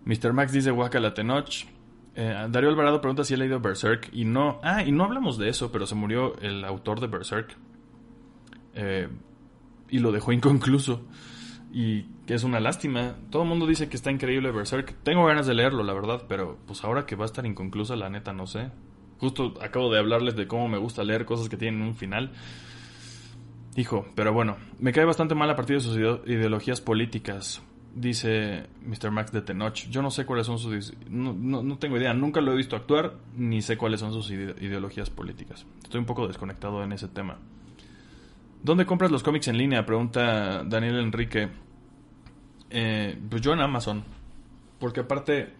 [0.05, 0.33] Mr.
[0.33, 1.67] Max dice, la Tenoch.
[2.15, 4.59] Eh, Darío Alvarado pregunta si he leído Berserk y no...
[4.63, 7.55] Ah, y no hablamos de eso, pero se murió el autor de Berserk.
[8.73, 9.07] Eh,
[9.89, 11.05] y lo dejó inconcluso.
[11.71, 13.15] Y es una lástima.
[13.29, 14.95] Todo el mundo dice que está increíble Berserk.
[15.03, 18.09] Tengo ganas de leerlo, la verdad, pero pues ahora que va a estar inconclusa, la
[18.09, 18.71] neta, no sé.
[19.19, 22.31] Justo acabo de hablarles de cómo me gusta leer cosas que tienen un final.
[23.75, 27.61] Hijo, pero bueno, me cae bastante mal a partir de sus ideologías políticas,
[27.95, 29.11] dice Mr.
[29.11, 29.87] Max de Tenoch.
[29.89, 30.93] Yo no sé cuáles son sus...
[31.09, 35.09] No, no, tengo idea, nunca lo he visto actuar, ni sé cuáles son sus ideologías
[35.09, 35.65] políticas.
[35.83, 37.37] Estoy un poco desconectado en ese tema.
[38.63, 39.85] ¿Dónde compras los cómics en línea?
[39.85, 41.49] Pregunta Daniel Enrique.
[42.71, 44.03] Eh, pues yo en Amazon.
[44.79, 45.53] Porque aparte,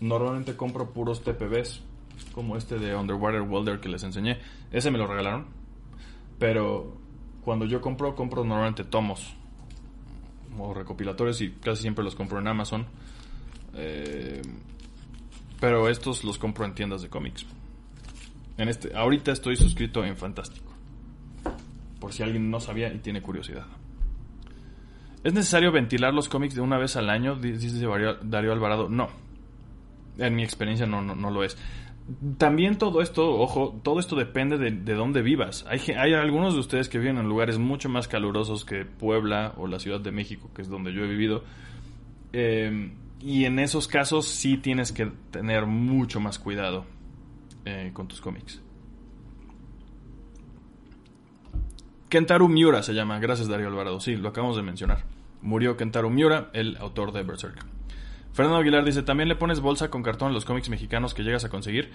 [0.00, 1.82] normalmente compro puros TPBs.
[2.32, 4.38] Como este de Underwater Welder que les enseñé.
[4.72, 5.46] Ese me lo regalaron.
[6.38, 6.96] Pero
[7.44, 9.34] cuando yo compro, compro normalmente tomos.
[10.58, 12.86] O recopilatorios y casi siempre los compro en Amazon.
[13.74, 14.40] Eh,
[15.60, 17.44] pero estos los compro en tiendas de cómics.
[18.56, 20.66] En este, ahorita estoy suscrito en Fantástico
[22.00, 23.66] por si alguien no sabía y tiene curiosidad.
[25.26, 27.34] ¿Es necesario ventilar los cómics de una vez al año?
[27.34, 27.84] Dice
[28.22, 28.88] Darío Alvarado.
[28.88, 29.08] No.
[30.18, 31.58] En mi experiencia no, no, lo es.
[32.38, 35.66] También todo esto, ojo, todo esto depende de, dónde vivas.
[35.68, 39.66] Hay, hay, algunos de ustedes que viven en lugares mucho más calurosos que Puebla o
[39.66, 41.42] la Ciudad de México, que es donde yo he vivido.
[42.32, 46.86] Eh, y en esos casos sí tienes que tener mucho más cuidado
[47.64, 48.62] eh, con tus cómics.
[52.08, 55.15] Kentaro Miura se llama, gracias Darío Alvarado, sí, lo acabamos de mencionar.
[55.46, 57.64] Murió Kentaro Miura, el autor de Berserk.
[58.32, 61.44] Fernando Aguilar dice, ¿también le pones bolsa con cartón a los cómics mexicanos que llegas
[61.44, 61.92] a conseguir?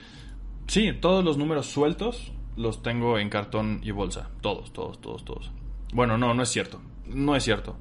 [0.68, 4.30] Sí, todos los números sueltos los tengo en cartón y bolsa.
[4.40, 5.52] Todos, todos, todos, todos.
[5.94, 6.82] Bueno, no, no es cierto.
[7.08, 7.76] No es cierto.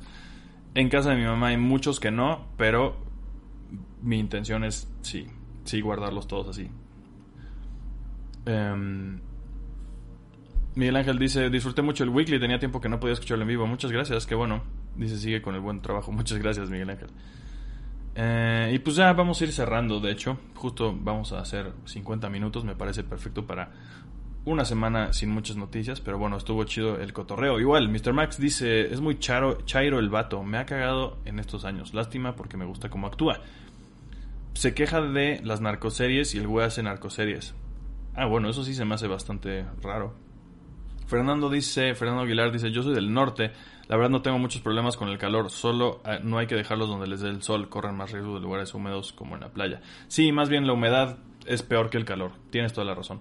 [0.74, 2.96] En casa de mi mamá hay muchos que no, pero
[4.02, 5.28] mi intención es, sí,
[5.62, 6.68] sí, guardarlos todos así.
[8.44, 9.18] Eh,
[10.74, 13.68] Miguel Ángel dice, disfruté mucho el weekly, tenía tiempo que no podía escucharlo en vivo.
[13.68, 14.79] Muchas gracias, qué bueno.
[14.96, 16.12] Dice, sigue con el buen trabajo.
[16.12, 17.08] Muchas gracias, Miguel Ángel.
[18.14, 20.38] Eh, y pues ya vamos a ir cerrando, de hecho.
[20.54, 23.70] Justo vamos a hacer 50 minutos, me parece perfecto para
[24.44, 27.60] una semana sin muchas noticias, pero bueno, estuvo chido el cotorreo.
[27.60, 28.12] Igual, Mr.
[28.12, 31.94] Max dice, es muy chairo el vato, me ha cagado en estos años.
[31.94, 33.40] Lástima porque me gusta cómo actúa.
[34.54, 37.54] Se queja de las narcoseries y el güey hace narcoseries.
[38.14, 40.14] Ah, bueno, eso sí se me hace bastante raro.
[41.06, 43.52] Fernando dice, Fernando Aguilar dice, yo soy del norte,
[43.90, 46.88] la verdad no tengo muchos problemas con el calor, solo ah, no hay que dejarlos
[46.88, 49.80] donde les dé el sol, corren más riesgo de lugares húmedos como en la playa.
[50.06, 53.20] Sí, más bien la humedad es peor que el calor, tienes toda la razón.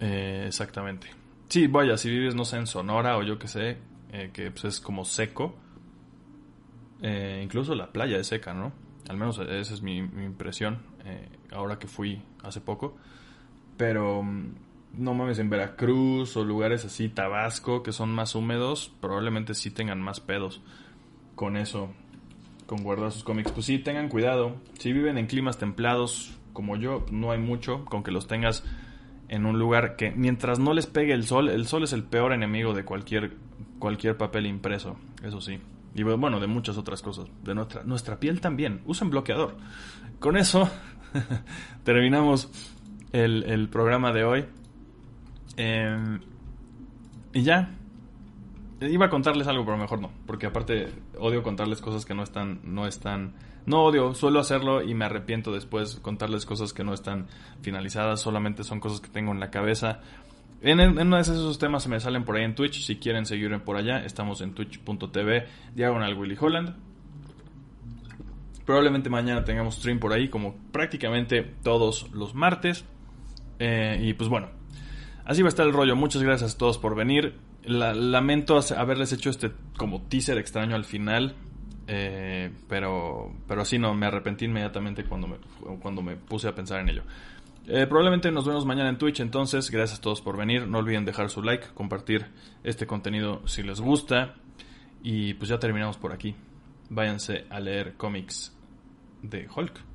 [0.00, 1.08] Eh, exactamente.
[1.50, 3.76] Sí, vaya, si vives, no sé, en Sonora o yo que sé,
[4.10, 5.54] eh, que pues, es como seco,
[7.02, 8.72] eh, incluso la playa es seca, ¿no?
[9.10, 10.78] Al menos esa es mi, mi impresión
[11.52, 12.96] ahora que fui hace poco.
[13.76, 14.54] Pero mm,
[14.98, 20.00] no mames, en Veracruz o lugares así, Tabasco, que son más húmedos, probablemente sí tengan
[20.00, 20.62] más pedos
[21.34, 21.90] con eso,
[22.66, 23.52] con guardar sus cómics.
[23.52, 24.56] Pues sí, tengan cuidado.
[24.78, 28.64] Si viven en climas templados como yo, no hay mucho, con que los tengas
[29.28, 32.32] en un lugar que mientras no les pegue el sol, el sol es el peor
[32.32, 33.32] enemigo de cualquier,
[33.78, 35.58] cualquier papel impreso, eso sí.
[35.94, 37.26] Y bueno, de muchas otras cosas.
[37.44, 38.82] De nuestra, nuestra piel también.
[38.84, 39.56] Usen bloqueador.
[40.18, 40.68] Con eso
[41.84, 42.50] terminamos
[43.12, 44.44] el, el programa de hoy.
[45.56, 46.20] Em,
[47.32, 47.70] y ya.
[48.80, 50.10] Iba a contarles algo, pero mejor no.
[50.26, 50.88] Porque aparte
[51.18, 52.60] odio contarles cosas que no están.
[52.64, 53.34] No están.
[53.66, 57.28] No odio, suelo hacerlo y me arrepiento después contarles cosas que no están
[57.62, 58.20] finalizadas.
[58.20, 60.00] Solamente son cosas que tengo en la cabeza.
[60.60, 62.84] En, uno de esos temas se me salen por ahí en Twitch.
[62.84, 66.74] Si quieren seguirme por allá, estamos en twitch.tv diagonal Willy Holland.
[68.64, 72.84] Probablemente mañana tengamos stream por ahí, como prácticamente todos los martes.
[73.58, 74.48] Eh, y pues bueno,
[75.24, 75.96] Así va a estar el rollo.
[75.96, 77.34] Muchas gracias a todos por venir.
[77.64, 81.34] lamento haberles hecho este como teaser extraño al final.
[81.86, 85.36] Eh, pero, pero así no, me arrepentí inmediatamente cuando me,
[85.80, 87.02] cuando me puse a pensar en ello.
[87.66, 90.66] Eh, probablemente nos vemos mañana en Twitch, entonces gracias a todos por venir.
[90.66, 92.26] No olviden dejar su like, compartir
[92.62, 94.34] este contenido si les gusta.
[95.02, 96.34] Y pues ya terminamos por aquí.
[96.90, 98.54] Váyanse a leer cómics
[99.22, 99.93] de Hulk.